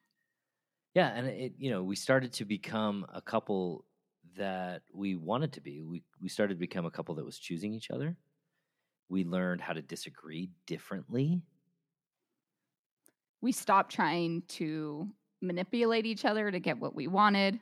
Yeah, 0.93 1.07
and 1.07 1.27
it 1.27 1.53
you 1.57 1.71
know 1.71 1.83
we 1.83 1.95
started 1.95 2.33
to 2.33 2.45
become 2.45 3.05
a 3.13 3.21
couple 3.21 3.83
that 4.37 4.83
we 4.93 5.15
wanted 5.15 5.53
to 5.53 5.61
be. 5.61 5.81
We 5.81 6.03
we 6.21 6.29
started 6.29 6.55
to 6.55 6.59
become 6.59 6.85
a 6.85 6.91
couple 6.91 7.15
that 7.15 7.25
was 7.25 7.37
choosing 7.37 7.73
each 7.73 7.91
other. 7.91 8.15
We 9.09 9.23
learned 9.23 9.61
how 9.61 9.73
to 9.73 9.81
disagree 9.81 10.49
differently. 10.65 11.41
We 13.41 13.51
stopped 13.51 13.91
trying 13.91 14.43
to 14.49 15.07
manipulate 15.41 16.05
each 16.05 16.25
other 16.25 16.49
to 16.51 16.59
get 16.59 16.79
what 16.79 16.95
we 16.95 17.07
wanted. 17.07 17.59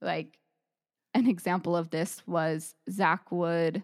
Like 0.00 0.38
an 1.14 1.28
example 1.28 1.76
of 1.76 1.90
this 1.90 2.22
was 2.26 2.74
Zach 2.90 3.30
would 3.32 3.82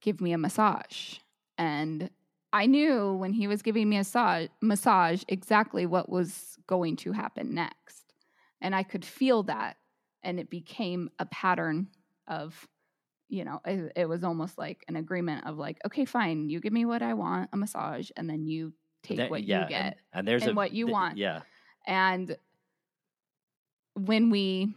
give 0.00 0.20
me 0.20 0.32
a 0.32 0.38
massage. 0.38 1.16
And 1.56 2.10
I 2.52 2.66
knew 2.66 3.14
when 3.14 3.32
he 3.32 3.48
was 3.48 3.62
giving 3.62 3.88
me 3.88 3.96
a 3.96 4.00
massage, 4.00 4.48
massage 4.60 5.22
exactly 5.28 5.86
what 5.86 6.08
was 6.08 6.56
going 6.66 6.96
to 6.96 7.12
happen 7.12 7.54
next. 7.54 8.12
And 8.60 8.74
I 8.74 8.82
could 8.82 9.04
feel 9.04 9.42
that. 9.44 9.76
And 10.24 10.40
it 10.40 10.50
became 10.50 11.10
a 11.18 11.26
pattern 11.26 11.88
of, 12.26 12.66
you 13.28 13.44
know, 13.44 13.60
it, 13.64 13.92
it 13.94 14.08
was 14.08 14.24
almost 14.24 14.58
like 14.58 14.84
an 14.88 14.96
agreement 14.96 15.46
of 15.46 15.58
like, 15.58 15.78
okay, 15.86 16.04
fine, 16.04 16.48
you 16.50 16.60
give 16.60 16.72
me 16.72 16.84
what 16.84 17.02
I 17.02 17.14
want, 17.14 17.50
a 17.52 17.56
massage, 17.56 18.10
and 18.16 18.28
then 18.28 18.46
you 18.46 18.72
take 19.02 19.18
that, 19.18 19.30
what 19.30 19.44
yeah, 19.44 19.62
you 19.62 19.68
get 19.68 19.84
and, 19.84 19.94
and 20.14 20.28
there's 20.28 20.42
and 20.42 20.52
a, 20.52 20.54
what 20.54 20.72
you 20.72 20.86
th- 20.86 20.92
want. 20.92 21.18
Yeah. 21.18 21.40
And 21.86 22.36
when 23.94 24.30
we, 24.30 24.74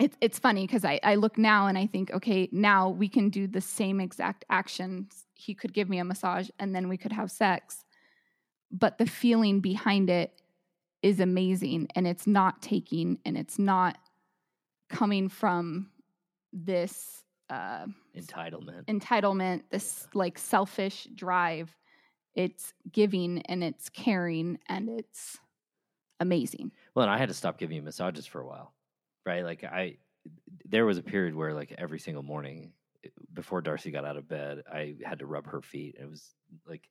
it, 0.00 0.14
it's 0.20 0.38
funny 0.38 0.66
because 0.66 0.84
I, 0.84 0.98
I 1.02 1.14
look 1.16 1.38
now 1.38 1.66
and 1.66 1.78
I 1.78 1.86
think, 1.86 2.10
okay, 2.10 2.48
now 2.50 2.88
we 2.88 3.08
can 3.08 3.28
do 3.28 3.46
the 3.46 3.60
same 3.60 4.00
exact 4.00 4.44
actions. 4.50 5.26
He 5.34 5.54
could 5.54 5.72
give 5.72 5.88
me 5.88 5.98
a 5.98 6.04
massage 6.04 6.48
and 6.58 6.74
then 6.74 6.88
we 6.88 6.96
could 6.96 7.12
have 7.12 7.30
sex. 7.30 7.84
But 8.70 8.98
the 8.98 9.06
feeling 9.06 9.60
behind 9.60 10.08
it 10.08 10.32
is 11.02 11.20
amazing 11.20 11.88
and 11.94 12.06
it's 12.06 12.26
not 12.26 12.62
taking 12.62 13.18
and 13.24 13.36
it's 13.36 13.58
not 13.58 13.98
coming 14.92 15.28
from 15.28 15.90
this 16.52 17.24
uh, 17.50 17.86
entitlement 18.16 18.84
entitlement 18.86 19.62
this 19.70 20.06
like 20.14 20.38
selfish 20.38 21.06
drive 21.14 21.74
it's 22.34 22.72
giving 22.90 23.42
and 23.42 23.62
it's 23.62 23.88
caring 23.88 24.58
and 24.68 24.88
it's 24.88 25.38
amazing. 26.20 26.72
Well, 26.94 27.04
and 27.04 27.12
I 27.12 27.18
had 27.18 27.28
to 27.28 27.34
stop 27.34 27.58
giving 27.58 27.76
you 27.76 27.82
massages 27.82 28.26
for 28.26 28.40
a 28.40 28.46
while, 28.46 28.72
right? 29.26 29.44
Like 29.44 29.64
I, 29.64 29.98
there 30.64 30.86
was 30.86 30.98
a 30.98 31.02
period 31.02 31.34
where 31.34 31.52
like 31.52 31.74
every 31.78 31.98
single 31.98 32.22
morning 32.22 32.72
eh, 33.04 33.08
before 33.34 33.60
Darcy 33.60 33.90
got 33.90 34.04
out 34.04 34.16
of 34.16 34.28
bed, 34.28 34.62
I 34.72 34.94
had 35.04 35.18
to 35.18 35.26
rub 35.26 35.46
her 35.46 35.60
feet. 35.60 35.96
It 36.00 36.08
was 36.08 36.34
like, 36.66 36.88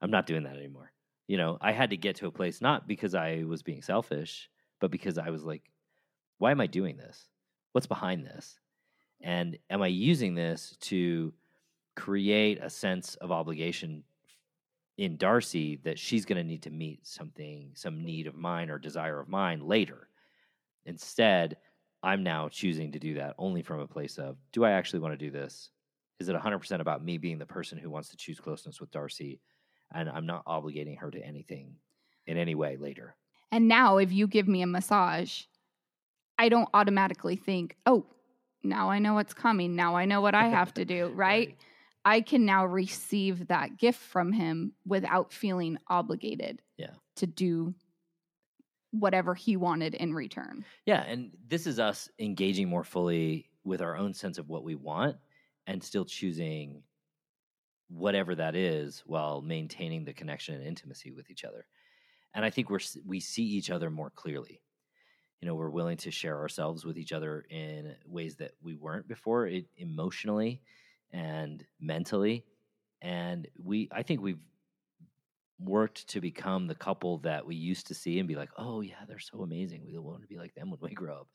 I'm 0.00 0.10
not 0.10 0.26
doing 0.26 0.42
that 0.44 0.56
anymore. 0.56 0.92
You 1.28 1.38
know, 1.38 1.56
I 1.60 1.72
had 1.72 1.90
to 1.90 1.96
get 1.96 2.16
to 2.16 2.26
a 2.26 2.32
place 2.32 2.60
not 2.60 2.86
because 2.86 3.14
I 3.14 3.44
was 3.46 3.62
being 3.62 3.82
selfish, 3.82 4.50
but 4.80 4.90
because 4.90 5.16
I 5.16 5.30
was 5.30 5.44
like, 5.44 5.62
why 6.38 6.50
am 6.50 6.60
I 6.60 6.66
doing 6.66 6.96
this? 6.96 7.28
What's 7.72 7.86
behind 7.86 8.24
this? 8.24 8.58
And 9.20 9.58
am 9.70 9.82
I 9.82 9.88
using 9.88 10.34
this 10.34 10.76
to 10.82 11.32
create 11.94 12.58
a 12.62 12.70
sense 12.70 13.14
of 13.16 13.30
obligation 13.30 14.04
in 14.98 15.16
Darcy 15.16 15.80
that 15.84 15.98
she's 15.98 16.24
going 16.24 16.36
to 16.36 16.44
need 16.44 16.62
to 16.62 16.70
meet 16.70 17.06
something, 17.06 17.70
some 17.74 18.04
need 18.04 18.26
of 18.26 18.34
mine 18.34 18.70
or 18.70 18.78
desire 18.78 19.20
of 19.20 19.28
mine 19.28 19.66
later. 19.66 20.08
Instead, 20.84 21.56
I'm 22.02 22.22
now 22.22 22.48
choosing 22.48 22.92
to 22.92 22.98
do 22.98 23.14
that 23.14 23.34
only 23.38 23.62
from 23.62 23.80
a 23.80 23.86
place 23.86 24.18
of 24.18 24.36
do 24.52 24.64
I 24.64 24.72
actually 24.72 25.00
want 25.00 25.12
to 25.18 25.24
do 25.24 25.30
this? 25.30 25.70
Is 26.18 26.28
it 26.28 26.36
100% 26.36 26.80
about 26.80 27.04
me 27.04 27.18
being 27.18 27.38
the 27.38 27.46
person 27.46 27.78
who 27.78 27.90
wants 27.90 28.10
to 28.10 28.16
choose 28.16 28.38
closeness 28.38 28.80
with 28.80 28.90
Darcy 28.90 29.40
and 29.94 30.08
I'm 30.08 30.26
not 30.26 30.44
obligating 30.46 30.98
her 30.98 31.10
to 31.10 31.24
anything 31.24 31.74
in 32.26 32.36
any 32.36 32.54
way 32.54 32.76
later? 32.76 33.16
And 33.50 33.68
now, 33.68 33.98
if 33.98 34.12
you 34.12 34.26
give 34.26 34.48
me 34.48 34.62
a 34.62 34.66
massage, 34.66 35.42
I 36.38 36.48
don't 36.48 36.68
automatically 36.74 37.36
think, 37.36 37.76
oh, 37.86 38.06
now 38.62 38.90
I 38.90 38.98
know 38.98 39.14
what's 39.14 39.34
coming. 39.34 39.76
Now 39.76 39.96
I 39.96 40.04
know 40.04 40.20
what 40.20 40.34
I 40.34 40.48
have 40.48 40.72
to 40.74 40.84
do, 40.84 41.06
right? 41.14 41.48
right. 41.48 41.56
I 42.04 42.20
can 42.20 42.44
now 42.44 42.66
receive 42.66 43.48
that 43.48 43.78
gift 43.78 44.00
from 44.00 44.32
him 44.32 44.72
without 44.84 45.32
feeling 45.32 45.78
obligated 45.88 46.60
yeah. 46.76 46.94
to 47.16 47.26
do 47.26 47.74
whatever 48.90 49.34
he 49.34 49.56
wanted 49.56 49.94
in 49.94 50.12
return. 50.12 50.64
Yeah, 50.84 51.02
and 51.02 51.30
this 51.48 51.66
is 51.66 51.78
us 51.78 52.08
engaging 52.18 52.68
more 52.68 52.84
fully 52.84 53.48
with 53.64 53.80
our 53.80 53.96
own 53.96 54.14
sense 54.14 54.38
of 54.38 54.48
what 54.48 54.64
we 54.64 54.74
want 54.74 55.16
and 55.66 55.82
still 55.82 56.04
choosing 56.04 56.82
whatever 57.88 58.34
that 58.34 58.56
is 58.56 59.02
while 59.06 59.42
maintaining 59.42 60.04
the 60.04 60.12
connection 60.12 60.54
and 60.54 60.64
intimacy 60.64 61.10
with 61.12 61.30
each 61.30 61.44
other. 61.44 61.66
And 62.34 62.44
I 62.44 62.50
think 62.50 62.70
we're 62.70 62.80
we 63.06 63.20
see 63.20 63.44
each 63.44 63.70
other 63.70 63.90
more 63.90 64.10
clearly. 64.10 64.60
You 65.42 65.48
know, 65.48 65.56
we're 65.56 65.70
willing 65.70 65.96
to 65.98 66.12
share 66.12 66.38
ourselves 66.38 66.84
with 66.84 66.96
each 66.96 67.12
other 67.12 67.44
in 67.50 67.96
ways 68.06 68.36
that 68.36 68.52
we 68.62 68.76
weren't 68.76 69.08
before, 69.08 69.48
it, 69.48 69.66
emotionally 69.76 70.62
and 71.12 71.66
mentally. 71.80 72.44
And 73.02 73.48
we, 73.60 73.88
I 73.90 74.04
think 74.04 74.20
we've 74.22 74.38
worked 75.58 76.06
to 76.10 76.20
become 76.20 76.68
the 76.68 76.76
couple 76.76 77.18
that 77.18 77.44
we 77.44 77.56
used 77.56 77.88
to 77.88 77.94
see 77.94 78.20
and 78.20 78.28
be 78.28 78.36
like, 78.36 78.50
oh, 78.56 78.82
yeah, 78.82 79.04
they're 79.08 79.18
so 79.18 79.42
amazing. 79.42 79.82
We 79.84 79.98
want 79.98 80.22
to 80.22 80.28
be 80.28 80.38
like 80.38 80.54
them 80.54 80.70
when 80.70 80.78
we 80.80 80.94
grow 80.94 81.16
up. 81.16 81.28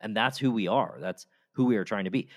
And 0.00 0.16
that's 0.16 0.38
who 0.38 0.50
we 0.50 0.66
are. 0.66 0.96
That's 0.98 1.26
who 1.52 1.66
we 1.66 1.76
are 1.76 1.84
trying 1.84 2.04
to 2.04 2.10
be. 2.10 2.28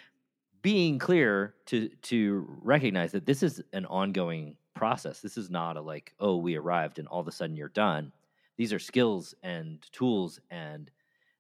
Being 0.61 0.99
clear 0.99 1.55
to 1.67 1.87
to 2.03 2.45
recognize 2.61 3.13
that 3.13 3.25
this 3.25 3.41
is 3.41 3.61
an 3.71 3.85
ongoing 3.85 4.57
process. 4.73 5.21
This 5.21 5.37
is 5.37 5.49
not 5.49 5.77
a 5.77 5.81
like, 5.81 6.13
oh, 6.19 6.37
we 6.37 6.55
arrived 6.55 6.99
and 6.99 7.07
all 7.07 7.21
of 7.21 7.27
a 7.27 7.31
sudden 7.31 7.55
you're 7.55 7.69
done. 7.69 8.11
These 8.57 8.73
are 8.73 8.79
skills 8.79 9.33
and 9.43 9.81
tools 9.91 10.39
and 10.49 10.91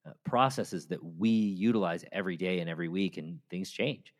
Uh, 0.05 0.11
processes 0.23 0.85
that 0.85 1.03
we 1.03 1.29
utilize 1.29 2.05
every 2.11 2.37
day 2.37 2.59
and 2.59 2.69
every 2.69 2.87
week, 2.87 3.17
and 3.17 3.39
things 3.49 3.71
change. 3.71 4.13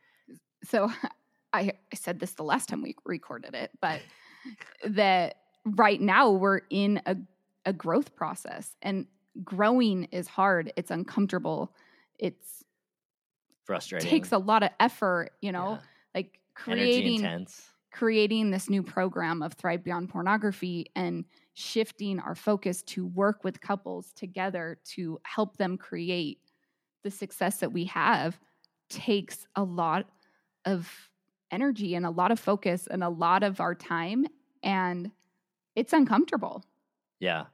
So 0.64 0.92
I, 1.54 1.74
I 1.92 1.96
said 1.96 2.20
this 2.20 2.34
the 2.34 2.44
last 2.44 2.70
time 2.70 2.82
we 2.82 2.96
recorded 3.06 3.54
it, 3.54 3.70
but 3.82 4.02
that 4.88 5.36
right 5.64 6.02
now 6.02 6.32
we're 6.32 6.62
in 6.72 7.02
a, 7.06 7.16
a 7.66 7.74
growth 7.74 8.16
process 8.16 8.76
and 8.82 9.06
growing 9.44 10.06
is 10.06 10.28
hard. 10.28 10.74
It's 10.76 10.90
uncomfortable. 10.90 11.72
It's 12.18 12.64
Frustrating. 13.66 14.10
takes 14.10 14.32
a 14.32 14.38
lot 14.38 14.64
of 14.64 14.70
effort, 14.80 15.34
you 15.42 15.52
know, 15.52 15.74
Yeah. 15.74 15.78
like 16.16 16.40
creating 16.56 17.48
creating 17.92 18.52
this 18.52 18.70
new 18.70 18.84
program 18.84 19.42
of 19.42 19.54
Thrive 19.54 19.84
Beyond 19.84 20.10
Pornography 20.10 20.92
and 20.96 21.26
shifting 21.56 22.20
our 22.20 22.36
focus 22.36 22.84
to 22.84 23.08
work 23.08 23.44
with 23.44 23.62
couples 23.62 24.14
together 24.14 24.80
to 24.84 25.20
help 25.26 25.58
them 25.58 25.78
create 25.78 26.40
the 27.04 27.12
success 27.12 27.60
that 27.60 27.72
we 27.74 27.86
have 27.86 28.40
takes 28.90 29.48
a 29.56 29.64
lot 29.64 30.10
of 30.66 31.12
energy 31.52 31.96
and 31.96 32.06
a 32.06 32.12
lot 32.12 32.32
of 32.32 32.40
focus 32.40 32.88
and 32.88 33.04
a 33.04 33.10
lot 33.10 33.44
of 33.44 33.62
our 33.62 33.76
time 33.76 34.26
and 34.64 35.12
it's 35.76 35.94
uncomfortable. 35.94 36.64
Yeah. 37.20 37.48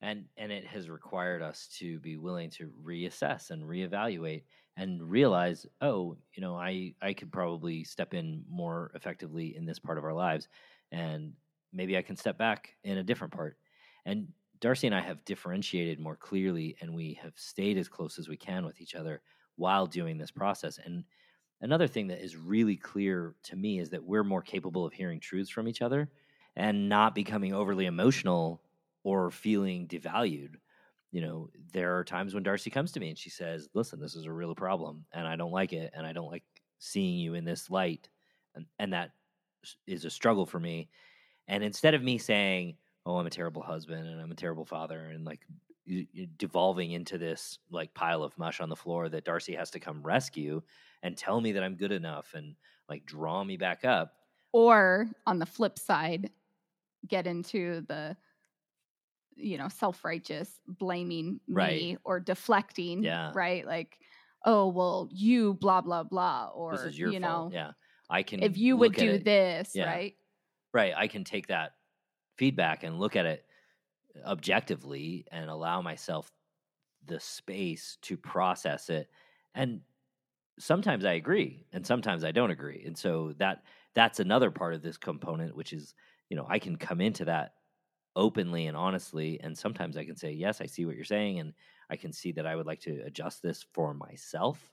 And 0.00 0.28
and 0.36 0.52
it 0.52 0.66
has 0.66 0.88
required 0.90 1.42
us 1.42 1.68
to 1.78 1.98
be 2.00 2.16
willing 2.16 2.50
to 2.50 2.70
reassess 2.82 3.50
and 3.50 3.64
reevaluate 3.64 4.44
and 4.76 5.10
realize, 5.10 5.66
oh, 5.80 6.16
you 6.34 6.40
know, 6.40 6.56
I 6.56 6.94
I 7.02 7.14
could 7.14 7.32
probably 7.32 7.84
step 7.84 8.14
in 8.14 8.44
more 8.48 8.92
effectively 8.94 9.56
in 9.56 9.66
this 9.66 9.80
part 9.80 9.98
of 9.98 10.04
our 10.04 10.14
lives 10.14 10.48
and 10.92 11.34
maybe 11.72 11.96
I 11.96 12.02
can 12.02 12.16
step 12.16 12.38
back 12.38 12.74
in 12.84 12.98
a 12.98 13.04
different 13.04 13.32
part. 13.32 13.56
And 14.04 14.28
Darcy 14.60 14.86
and 14.86 14.96
I 14.96 15.00
have 15.00 15.24
differentiated 15.24 16.00
more 16.00 16.16
clearly 16.16 16.76
and 16.80 16.94
we 16.94 17.18
have 17.22 17.34
stayed 17.36 17.78
as 17.78 17.88
close 17.88 18.18
as 18.18 18.28
we 18.28 18.36
can 18.36 18.64
with 18.64 18.80
each 18.80 18.94
other 18.94 19.20
while 19.56 19.86
doing 19.86 20.18
this 20.18 20.30
process. 20.30 20.78
And 20.84 21.04
another 21.60 21.86
thing 21.86 22.08
that 22.08 22.24
is 22.24 22.36
really 22.36 22.76
clear 22.76 23.34
to 23.44 23.56
me 23.56 23.78
is 23.78 23.90
that 23.90 24.04
we're 24.04 24.24
more 24.24 24.42
capable 24.42 24.84
of 24.84 24.92
hearing 24.92 25.20
truths 25.20 25.50
from 25.50 25.68
each 25.68 25.82
other 25.82 26.10
and 26.56 26.88
not 26.88 27.14
becoming 27.14 27.54
overly 27.54 27.86
emotional 27.86 28.62
or 29.04 29.30
feeling 29.30 29.86
devalued. 29.86 30.54
You 31.12 31.22
know, 31.22 31.50
there 31.72 31.96
are 31.96 32.04
times 32.04 32.34
when 32.34 32.42
Darcy 32.42 32.70
comes 32.70 32.92
to 32.92 33.00
me 33.00 33.08
and 33.08 33.18
she 33.18 33.30
says, 33.30 33.68
Listen, 33.74 34.00
this 34.00 34.14
is 34.14 34.26
a 34.26 34.32
real 34.32 34.54
problem 34.54 35.04
and 35.12 35.26
I 35.26 35.36
don't 35.36 35.52
like 35.52 35.72
it 35.72 35.92
and 35.94 36.06
I 36.06 36.12
don't 36.12 36.30
like 36.30 36.44
seeing 36.78 37.18
you 37.18 37.34
in 37.34 37.44
this 37.44 37.70
light. 37.70 38.08
And, 38.54 38.66
and 38.78 38.92
that 38.92 39.12
is 39.86 40.04
a 40.04 40.10
struggle 40.10 40.46
for 40.46 40.60
me. 40.60 40.88
And 41.48 41.64
instead 41.64 41.94
of 41.94 42.02
me 42.02 42.18
saying, 42.18 42.76
Oh, 43.06 43.16
I'm 43.16 43.26
a 43.26 43.30
terrible 43.30 43.62
husband 43.62 44.06
and 44.06 44.20
I'm 44.20 44.30
a 44.30 44.36
terrible 44.36 44.66
father 44.66 45.06
and 45.06 45.24
like 45.24 45.40
devolving 46.36 46.92
into 46.92 47.16
this 47.16 47.58
like 47.70 47.94
pile 47.94 48.22
of 48.22 48.36
mush 48.36 48.60
on 48.60 48.68
the 48.68 48.76
floor 48.76 49.08
that 49.08 49.24
Darcy 49.24 49.54
has 49.54 49.70
to 49.70 49.80
come 49.80 50.02
rescue 50.02 50.60
and 51.02 51.16
tell 51.16 51.40
me 51.40 51.52
that 51.52 51.62
I'm 51.62 51.76
good 51.76 51.92
enough 51.92 52.34
and 52.34 52.54
like 52.88 53.06
draw 53.06 53.42
me 53.42 53.56
back 53.56 53.84
up. 53.86 54.12
Or 54.52 55.08
on 55.26 55.38
the 55.38 55.46
flip 55.46 55.78
side, 55.78 56.30
get 57.06 57.26
into 57.26 57.80
the 57.88 58.16
you 59.36 59.56
know 59.56 59.68
self-righteous 59.68 60.60
blaming 60.66 61.40
Right. 61.48 61.76
me 61.80 61.96
or 62.04 62.18
deflecting 62.20 63.04
Yeah. 63.04 63.30
right 63.34 63.64
like 63.64 63.98
oh 64.44 64.66
well 64.66 65.08
you 65.12 65.54
blah 65.54 65.80
blah 65.80 66.02
blah 66.02 66.50
or 66.52 66.72
this 66.72 66.84
is 66.86 66.98
your 66.98 67.12
you 67.12 67.20
fault. 67.20 67.52
know 67.52 67.56
yeah. 67.56 67.72
I 68.10 68.24
can 68.24 68.42
if 68.42 68.58
you 68.58 68.76
would 68.76 68.94
do 68.94 69.12
it- 69.12 69.24
this 69.24 69.76
Yeah. 69.76 69.86
right 69.86 70.14
Right. 70.72 70.92
I 70.96 71.08
can 71.08 71.24
take 71.24 71.46
that 71.48 71.72
feedback 72.36 72.82
and 72.84 72.98
look 72.98 73.16
at 73.16 73.26
it 73.26 73.46
objectively 74.24 75.26
and 75.32 75.50
allow 75.50 75.82
myself 75.82 76.32
the 77.06 77.20
space 77.20 77.98
to 78.02 78.16
process 78.16 78.90
it. 78.90 79.10
And 79.54 79.82
sometimes 80.58 81.04
I 81.04 81.14
agree 81.14 81.66
and 81.72 81.86
sometimes 81.86 82.24
I 82.24 82.32
don't 82.32 82.50
agree. 82.52 82.84
And 82.86 82.98
so 82.98 83.34
that 83.38 83.64
that's 83.94 84.20
another 84.20 84.50
part 84.50 84.74
of 84.74 84.82
this 84.82 84.98
component 84.98 85.56
which 85.56 85.72
is, 85.72 85.94
you 86.30 86.36
know, 86.36 86.46
I 86.48 86.58
can 86.58 86.76
come 86.76 87.00
into 87.00 87.26
that 87.26 87.54
openly 88.16 88.66
and 88.68 88.76
honestly 88.76 89.40
and 89.42 89.56
sometimes 89.58 89.96
I 89.96 90.04
can 90.04 90.16
say, 90.16 90.32
"Yes, 90.32 90.60
I 90.60 90.66
see 90.66 90.86
what 90.86 90.96
you're 90.96 91.04
saying 91.04 91.40
and 91.40 91.54
I 91.90 91.96
can 91.96 92.12
see 92.12 92.32
that 92.32 92.46
I 92.46 92.56
would 92.56 92.66
like 92.66 92.80
to 92.82 93.02
adjust 93.04 93.42
this 93.42 93.64
for 93.74 93.94
myself." 93.94 94.72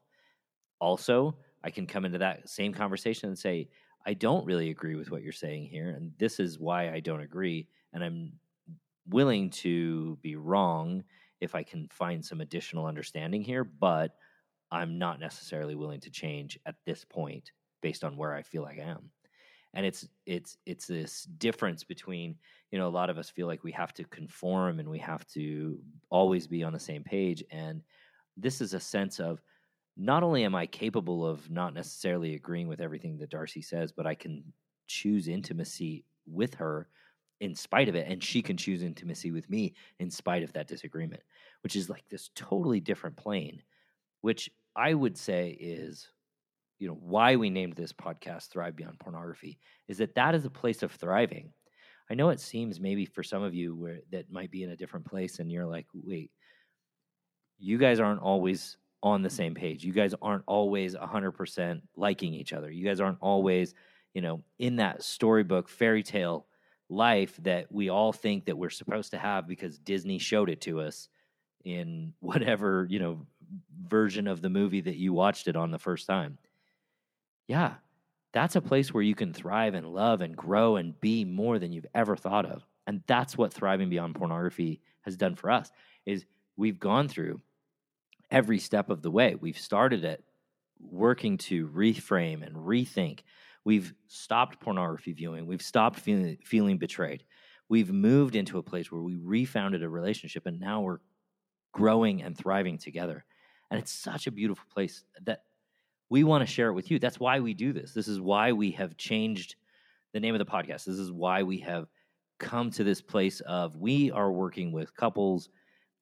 Also, 0.79 1.37
I 1.63 1.71
can 1.71 1.87
come 1.87 2.05
into 2.05 2.17
that 2.19 2.49
same 2.49 2.73
conversation 2.73 3.29
and 3.29 3.39
say, 3.39 3.69
I 4.05 4.13
don't 4.13 4.45
really 4.45 4.69
agree 4.69 4.95
with 4.95 5.09
what 5.09 5.23
you're 5.23 5.31
saying 5.31 5.65
here, 5.65 5.89
and 5.89 6.11
this 6.17 6.39
is 6.39 6.59
why 6.59 6.91
I 6.91 6.99
don't 6.99 7.21
agree. 7.21 7.67
And 7.93 8.03
I'm 8.03 8.33
willing 9.09 9.49
to 9.51 10.17
be 10.21 10.35
wrong 10.35 11.03
if 11.41 11.55
I 11.55 11.63
can 11.63 11.87
find 11.91 12.23
some 12.23 12.41
additional 12.41 12.85
understanding 12.85 13.41
here, 13.41 13.63
but 13.63 14.15
I'm 14.71 14.97
not 14.97 15.19
necessarily 15.19 15.75
willing 15.75 16.01
to 16.01 16.09
change 16.09 16.59
at 16.65 16.75
this 16.85 17.03
point 17.03 17.51
based 17.81 18.03
on 18.03 18.17
where 18.17 18.33
I 18.33 18.41
feel 18.41 18.63
like 18.63 18.79
I 18.79 18.83
am. 18.83 19.09
And 19.73 19.85
it's 19.85 20.07
it's 20.25 20.57
it's 20.65 20.87
this 20.87 21.23
difference 21.37 21.83
between 21.83 22.35
you 22.71 22.79
know 22.79 22.87
a 22.87 22.89
lot 22.89 23.09
of 23.09 23.17
us 23.17 23.29
feel 23.29 23.47
like 23.47 23.63
we 23.63 23.73
have 23.73 23.93
to 23.95 24.05
conform 24.05 24.79
and 24.79 24.89
we 24.89 24.99
have 24.99 25.27
to 25.27 25.79
always 26.09 26.47
be 26.47 26.63
on 26.63 26.71
the 26.71 26.79
same 26.79 27.03
page, 27.03 27.43
and 27.51 27.81
this 28.37 28.61
is 28.61 28.73
a 28.73 28.79
sense 28.79 29.19
of 29.19 29.41
not 29.97 30.23
only 30.23 30.43
am 30.43 30.55
I 30.55 30.65
capable 30.65 31.25
of 31.25 31.49
not 31.49 31.73
necessarily 31.73 32.35
agreeing 32.35 32.67
with 32.67 32.81
everything 32.81 33.17
that 33.19 33.29
Darcy 33.29 33.61
says, 33.61 33.91
but 33.91 34.05
I 34.05 34.15
can 34.15 34.43
choose 34.87 35.27
intimacy 35.27 36.03
with 36.25 36.53
her 36.55 36.89
in 37.41 37.55
spite 37.55 37.89
of 37.89 37.95
it, 37.95 38.07
and 38.07 38.23
she 38.23 38.41
can 38.41 38.57
choose 38.57 38.81
intimacy 38.81 39.31
with 39.31 39.49
me 39.49 39.73
in 39.99 40.09
spite 40.09 40.43
of 40.43 40.53
that 40.53 40.67
disagreement, 40.67 41.21
which 41.61 41.75
is 41.75 41.89
like 41.89 42.07
this 42.09 42.29
totally 42.35 42.79
different 42.79 43.15
plane, 43.15 43.61
which 44.21 44.49
I 44.75 44.93
would 44.93 45.17
say 45.17 45.49
is, 45.59 46.09
you 46.79 46.87
know, 46.87 46.97
why 46.99 47.35
we 47.35 47.49
named 47.49 47.73
this 47.73 47.93
podcast 47.93 48.49
Thrive 48.49 48.75
Beyond 48.75 48.99
Pornography 48.99 49.59
is 49.87 49.97
that 49.99 50.15
that 50.15 50.35
is 50.35 50.45
a 50.45 50.49
place 50.49 50.83
of 50.83 50.91
thriving. 50.91 51.51
I 52.09 52.15
know 52.15 52.29
it 52.29 52.39
seems 52.39 52.79
maybe 52.79 53.05
for 53.05 53.23
some 53.23 53.43
of 53.43 53.53
you 53.53 53.75
where 53.75 53.99
that 54.11 54.31
might 54.31 54.51
be 54.51 54.63
in 54.63 54.71
a 54.71 54.75
different 54.75 55.05
place, 55.05 55.39
and 55.39 55.51
you're 55.51 55.65
like, 55.65 55.87
wait, 55.93 56.31
you 57.57 57.77
guys 57.77 57.99
aren't 57.99 58.21
always 58.21 58.77
on 59.05 59.21
the 59.21 59.29
same 59.29 59.53
page. 59.53 59.85
You 59.85 59.93
guys 59.93 60.15
aren't 60.19 60.43
always 60.47 60.95
100% 60.95 61.81
liking 61.95 62.33
each 62.33 62.53
other. 62.53 62.71
You 62.71 62.83
guys 62.83 62.99
aren't 62.99 63.19
always, 63.21 63.75
you 64.15 64.21
know, 64.21 64.41
in 64.57 64.77
that 64.77 65.03
storybook 65.03 65.69
fairy 65.69 66.01
tale 66.01 66.47
life 66.89 67.37
that 67.43 67.71
we 67.71 67.89
all 67.89 68.11
think 68.11 68.45
that 68.45 68.57
we're 68.57 68.71
supposed 68.71 69.11
to 69.11 69.19
have 69.19 69.47
because 69.47 69.77
Disney 69.77 70.17
showed 70.17 70.49
it 70.49 70.61
to 70.61 70.81
us 70.81 71.07
in 71.63 72.13
whatever, 72.19 72.87
you 72.89 72.97
know, 72.97 73.27
version 73.87 74.27
of 74.27 74.41
the 74.41 74.49
movie 74.49 74.81
that 74.81 74.95
you 74.95 75.13
watched 75.13 75.47
it 75.47 75.55
on 75.55 75.69
the 75.69 75.77
first 75.77 76.07
time. 76.07 76.39
Yeah. 77.47 77.75
That's 78.33 78.55
a 78.55 78.61
place 78.61 78.91
where 78.91 79.03
you 79.03 79.13
can 79.13 79.33
thrive 79.33 79.75
and 79.75 79.93
love 79.93 80.21
and 80.21 80.35
grow 80.35 80.77
and 80.77 80.99
be 80.99 81.23
more 81.23 81.59
than 81.59 81.71
you've 81.71 81.85
ever 81.93 82.15
thought 82.15 82.47
of. 82.47 82.65
And 82.87 83.03
that's 83.05 83.37
what 83.37 83.53
thriving 83.53 83.89
beyond 83.89 84.15
pornography 84.15 84.81
has 85.01 85.15
done 85.15 85.35
for 85.35 85.51
us 85.51 85.71
is 86.07 86.25
we've 86.57 86.79
gone 86.79 87.07
through 87.07 87.39
every 88.31 88.59
step 88.59 88.89
of 88.89 89.01
the 89.01 89.11
way. 89.11 89.35
We've 89.35 89.57
started 89.57 90.03
it 90.03 90.23
working 90.79 91.37
to 91.37 91.67
reframe 91.69 92.45
and 92.45 92.55
rethink. 92.55 93.21
We've 93.63 93.93
stopped 94.07 94.59
pornography 94.59 95.13
viewing. 95.13 95.47
We've 95.47 95.61
stopped 95.61 95.99
feeling 95.99 96.37
feeling 96.43 96.77
betrayed. 96.77 97.23
We've 97.67 97.91
moved 97.91 98.35
into 98.35 98.59
a 98.59 98.63
place 98.63 98.91
where 98.91 99.01
we 99.01 99.15
refounded 99.15 99.81
a 99.81 99.89
relationship 99.89 100.45
and 100.45 100.59
now 100.59 100.81
we're 100.81 100.99
growing 101.71 102.21
and 102.21 102.37
thriving 102.37 102.77
together. 102.77 103.25
And 103.71 103.79
it's 103.79 103.91
such 103.91 104.27
a 104.27 104.31
beautiful 104.31 104.65
place 104.71 105.03
that 105.23 105.41
we 106.09 106.23
want 106.23 106.47
to 106.47 106.51
share 106.51 106.69
it 106.69 106.73
with 106.73 106.91
you. 106.91 106.99
That's 106.99 107.19
why 107.19 107.39
we 107.39 107.53
do 107.53 107.73
this. 107.73 107.93
This 107.93 108.07
is 108.07 108.21
why 108.21 108.51
we 108.51 108.71
have 108.71 108.95
changed 108.97 109.55
the 110.13 110.19
name 110.19 110.35
of 110.35 110.39
the 110.39 110.45
podcast. 110.45 110.85
This 110.85 110.99
is 110.99 111.11
why 111.11 111.41
we 111.41 111.57
have 111.59 111.87
come 112.39 112.69
to 112.71 112.83
this 112.83 113.01
place 113.01 113.39
of 113.41 113.75
we 113.77 114.11
are 114.11 114.31
working 114.31 114.71
with 114.71 114.95
couples. 114.95 115.49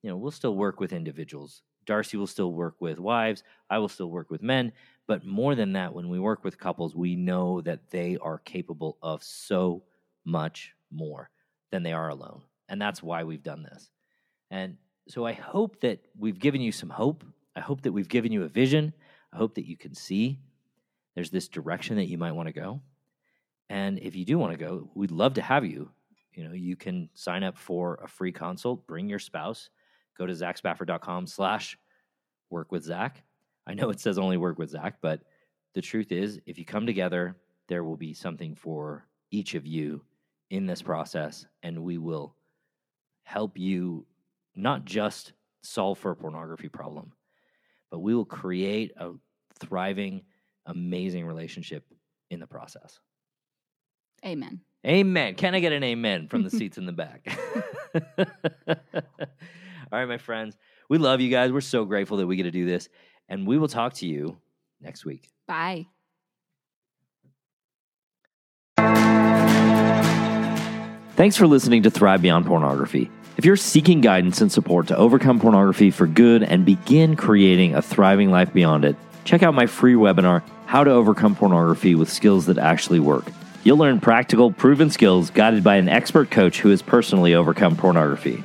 You 0.02 0.10
know, 0.10 0.18
we'll 0.18 0.32
still 0.32 0.56
work 0.56 0.80
with 0.80 0.92
individuals. 0.92 1.64
Darcy 1.86 2.18
will 2.18 2.28
still 2.28 2.52
work 2.52 2.76
with 2.80 3.00
wives. 3.00 3.44
I 3.70 3.80
will 3.80 3.90
still 3.90 4.10
work 4.10 4.30
with 4.30 4.42
men. 4.42 4.72
But 5.08 5.26
more 5.26 5.56
than 5.56 5.74
that, 5.74 5.94
when 5.94 6.10
we 6.10 6.20
work 6.20 6.44
with 6.44 6.58
couples, 6.58 6.96
we 6.96 7.16
know 7.16 7.62
that 7.62 7.90
they 7.90 8.18
are 8.22 8.38
capable 8.40 8.98
of 9.02 9.24
so 9.24 9.84
much 10.26 10.74
more 10.92 11.30
than 11.72 11.84
they 11.84 11.94
are 11.94 12.10
alone. 12.10 12.42
And 12.70 12.82
that's 12.82 13.04
why 13.04 13.24
we've 13.24 13.44
done 13.44 13.64
this. 13.64 13.90
And 14.50 14.78
so 15.10 15.26
I 15.26 15.34
hope 15.34 15.82
that 15.82 16.00
we've 16.18 16.40
given 16.40 16.62
you 16.62 16.72
some 16.72 16.90
hope. 16.90 17.24
I 17.56 17.60
hope 17.60 17.82
that 17.82 17.92
we've 17.92 18.08
given 18.08 18.32
you 18.32 18.44
a 18.44 18.48
vision. 18.48 18.94
I 19.34 19.38
hope 19.38 19.56
that 19.56 19.68
you 19.68 19.76
can 19.76 19.94
see 19.94 20.40
there's 21.16 21.32
this 21.32 21.48
direction 21.48 21.98
that 21.98 22.08
you 22.08 22.18
might 22.18 22.32
want 22.32 22.48
to 22.48 22.54
go. 22.54 22.82
And 23.70 24.00
if 24.00 24.16
you 24.16 24.26
do 24.26 24.38
want 24.38 24.54
to 24.54 24.64
go, 24.64 24.90
we'd 24.96 25.12
love 25.12 25.36
to 25.36 25.42
have 25.42 25.66
you. 25.66 25.90
You 26.34 26.46
know, 26.48 26.54
you 26.54 26.76
can 26.76 27.10
sign 27.14 27.44
up 27.44 27.58
for 27.58 28.00
a 28.04 28.08
free 28.08 28.32
consult, 28.32 28.88
bring 28.88 29.10
your 29.10 29.20
spouse, 29.20 29.70
go 30.18 30.26
to 30.26 30.34
zachspafford.com 30.34 31.28
slash 31.28 31.78
work 32.50 32.72
with 32.72 32.84
Zach. 32.84 33.24
I 33.66 33.74
know 33.74 33.90
it 33.90 34.00
says 34.00 34.18
only 34.18 34.38
work 34.38 34.58
with 34.58 34.70
Zach, 34.70 34.98
but 35.02 35.22
the 35.74 35.82
truth 35.82 36.12
is, 36.12 36.40
if 36.46 36.60
you 36.60 36.66
come 36.66 36.86
together, 36.86 37.36
there 37.68 37.84
will 37.84 37.98
be 37.98 38.14
something 38.14 38.56
for 38.56 39.08
each 39.32 39.56
of 39.56 39.66
you 39.66 40.02
in 40.50 40.66
this 40.66 40.82
process, 40.82 41.46
and 41.64 41.84
we 41.84 41.98
will 41.98 42.36
help 43.24 43.58
you 43.58 44.06
not 44.56 44.86
just 44.86 45.34
solve 45.64 45.98
for 45.98 46.12
a 46.12 46.16
pornography 46.16 46.70
problem, 46.70 47.14
but 47.90 48.00
we 48.00 48.14
will 48.14 48.26
create 48.26 48.92
a 48.98 49.12
thriving, 49.60 50.22
amazing 50.66 51.26
relationship 51.26 51.86
in 52.30 52.40
the 52.40 52.48
process. 52.48 53.00
Amen. 54.26 54.62
Amen. 54.86 55.36
Can 55.36 55.56
I 55.56 55.60
get 55.60 55.72
an 55.72 55.84
amen 55.84 56.28
from 56.28 56.44
the 56.44 56.50
seats 56.52 56.78
in 56.78 56.86
the 56.86 56.92
back? 56.92 57.28
All 59.94 60.00
right, 60.00 60.08
my 60.08 60.18
friends. 60.18 60.58
We 60.90 60.98
love 60.98 61.22
you 61.22 61.30
guys. 61.30 61.52
We're 61.52 61.62
so 61.62 61.86
grateful 61.86 62.18
that 62.18 62.26
we 62.26 62.36
get 62.36 62.44
to 62.44 62.52
do 62.52 62.66
this. 62.66 62.90
And 63.30 63.46
we 63.46 63.60
will 63.60 63.68
talk 63.68 63.94
to 63.96 64.08
you 64.08 64.40
next 64.82 65.06
week. 65.06 65.30
Bye. 65.48 65.86
Thanks 71.16 71.38
for 71.38 71.46
listening 71.46 71.84
to 71.84 71.92
Thrive 71.92 72.24
Beyond 72.24 72.48
Pornography. 72.48 73.12
If 73.38 73.46
you're 73.46 73.56
seeking 73.56 74.02
guidance 74.02 74.42
and 74.42 74.52
support 74.52 74.88
to 74.88 74.98
overcome 74.98 75.40
pornography 75.40 75.92
for 75.92 76.08
good 76.08 76.42
and 76.42 76.66
begin 76.66 77.16
creating 77.16 77.76
a 77.76 77.82
thriving 77.84 78.32
life 78.32 78.52
beyond 78.52 78.86
it, 78.86 78.96
check 79.26 79.44
out 79.44 79.54
my 79.54 79.68
free 79.68 79.94
webinar, 79.94 80.42
How 80.66 80.84
to 80.84 80.90
Overcome 80.90 81.36
Pornography 81.36 81.94
with 81.94 82.12
Skills 82.12 82.48
That 82.48 82.58
Actually 82.58 83.00
Work. 83.00 83.26
You'll 83.64 83.78
learn 83.78 84.00
practical, 84.00 84.52
proven 84.52 84.90
skills 84.90 85.30
guided 85.30 85.64
by 85.64 85.76
an 85.76 85.88
expert 85.88 86.32
coach 86.32 86.62
who 86.62 86.70
has 86.70 86.82
personally 86.82 87.36
overcome 87.36 87.76
pornography. 87.76 88.44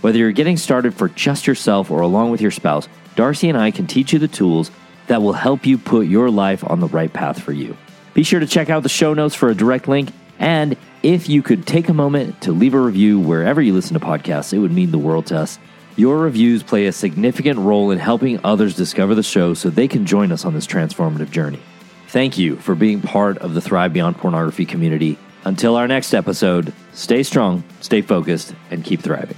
Whether 0.00 0.18
you're 0.18 0.32
getting 0.32 0.56
started 0.56 0.94
for 0.94 1.08
just 1.08 1.46
yourself 1.46 1.90
or 1.90 2.00
along 2.00 2.30
with 2.30 2.40
your 2.40 2.50
spouse, 2.50 2.88
Darcy 3.16 3.48
and 3.48 3.58
I 3.58 3.70
can 3.70 3.86
teach 3.86 4.12
you 4.12 4.18
the 4.18 4.28
tools 4.28 4.70
that 5.08 5.22
will 5.22 5.34
help 5.34 5.66
you 5.66 5.76
put 5.76 6.06
your 6.06 6.30
life 6.30 6.68
on 6.68 6.80
the 6.80 6.88
right 6.88 7.12
path 7.12 7.42
for 7.42 7.52
you. 7.52 7.76
Be 8.14 8.22
sure 8.22 8.40
to 8.40 8.46
check 8.46 8.70
out 8.70 8.82
the 8.82 8.88
show 8.88 9.12
notes 9.12 9.34
for 9.34 9.50
a 9.50 9.54
direct 9.54 9.88
link. 9.88 10.10
And 10.38 10.76
if 11.02 11.28
you 11.28 11.42
could 11.42 11.66
take 11.66 11.88
a 11.88 11.94
moment 11.94 12.40
to 12.42 12.52
leave 12.52 12.74
a 12.74 12.80
review 12.80 13.18
wherever 13.18 13.60
you 13.60 13.74
listen 13.74 13.94
to 13.94 14.04
podcasts, 14.04 14.52
it 14.52 14.58
would 14.58 14.72
mean 14.72 14.90
the 14.90 14.98
world 14.98 15.26
to 15.26 15.38
us. 15.38 15.58
Your 15.96 16.18
reviews 16.18 16.62
play 16.62 16.86
a 16.86 16.92
significant 16.92 17.58
role 17.58 17.90
in 17.90 17.98
helping 17.98 18.40
others 18.42 18.74
discover 18.74 19.14
the 19.14 19.22
show 19.22 19.52
so 19.52 19.68
they 19.68 19.88
can 19.88 20.06
join 20.06 20.32
us 20.32 20.46
on 20.46 20.54
this 20.54 20.66
transformative 20.66 21.30
journey. 21.30 21.60
Thank 22.08 22.38
you 22.38 22.56
for 22.56 22.74
being 22.74 23.02
part 23.02 23.38
of 23.38 23.52
the 23.52 23.60
Thrive 23.60 23.92
Beyond 23.92 24.16
Pornography 24.16 24.64
community. 24.64 25.18
Until 25.44 25.76
our 25.76 25.86
next 25.86 26.14
episode, 26.14 26.72
stay 26.94 27.22
strong, 27.22 27.64
stay 27.80 28.00
focused, 28.00 28.54
and 28.70 28.82
keep 28.82 29.02
thriving. 29.02 29.36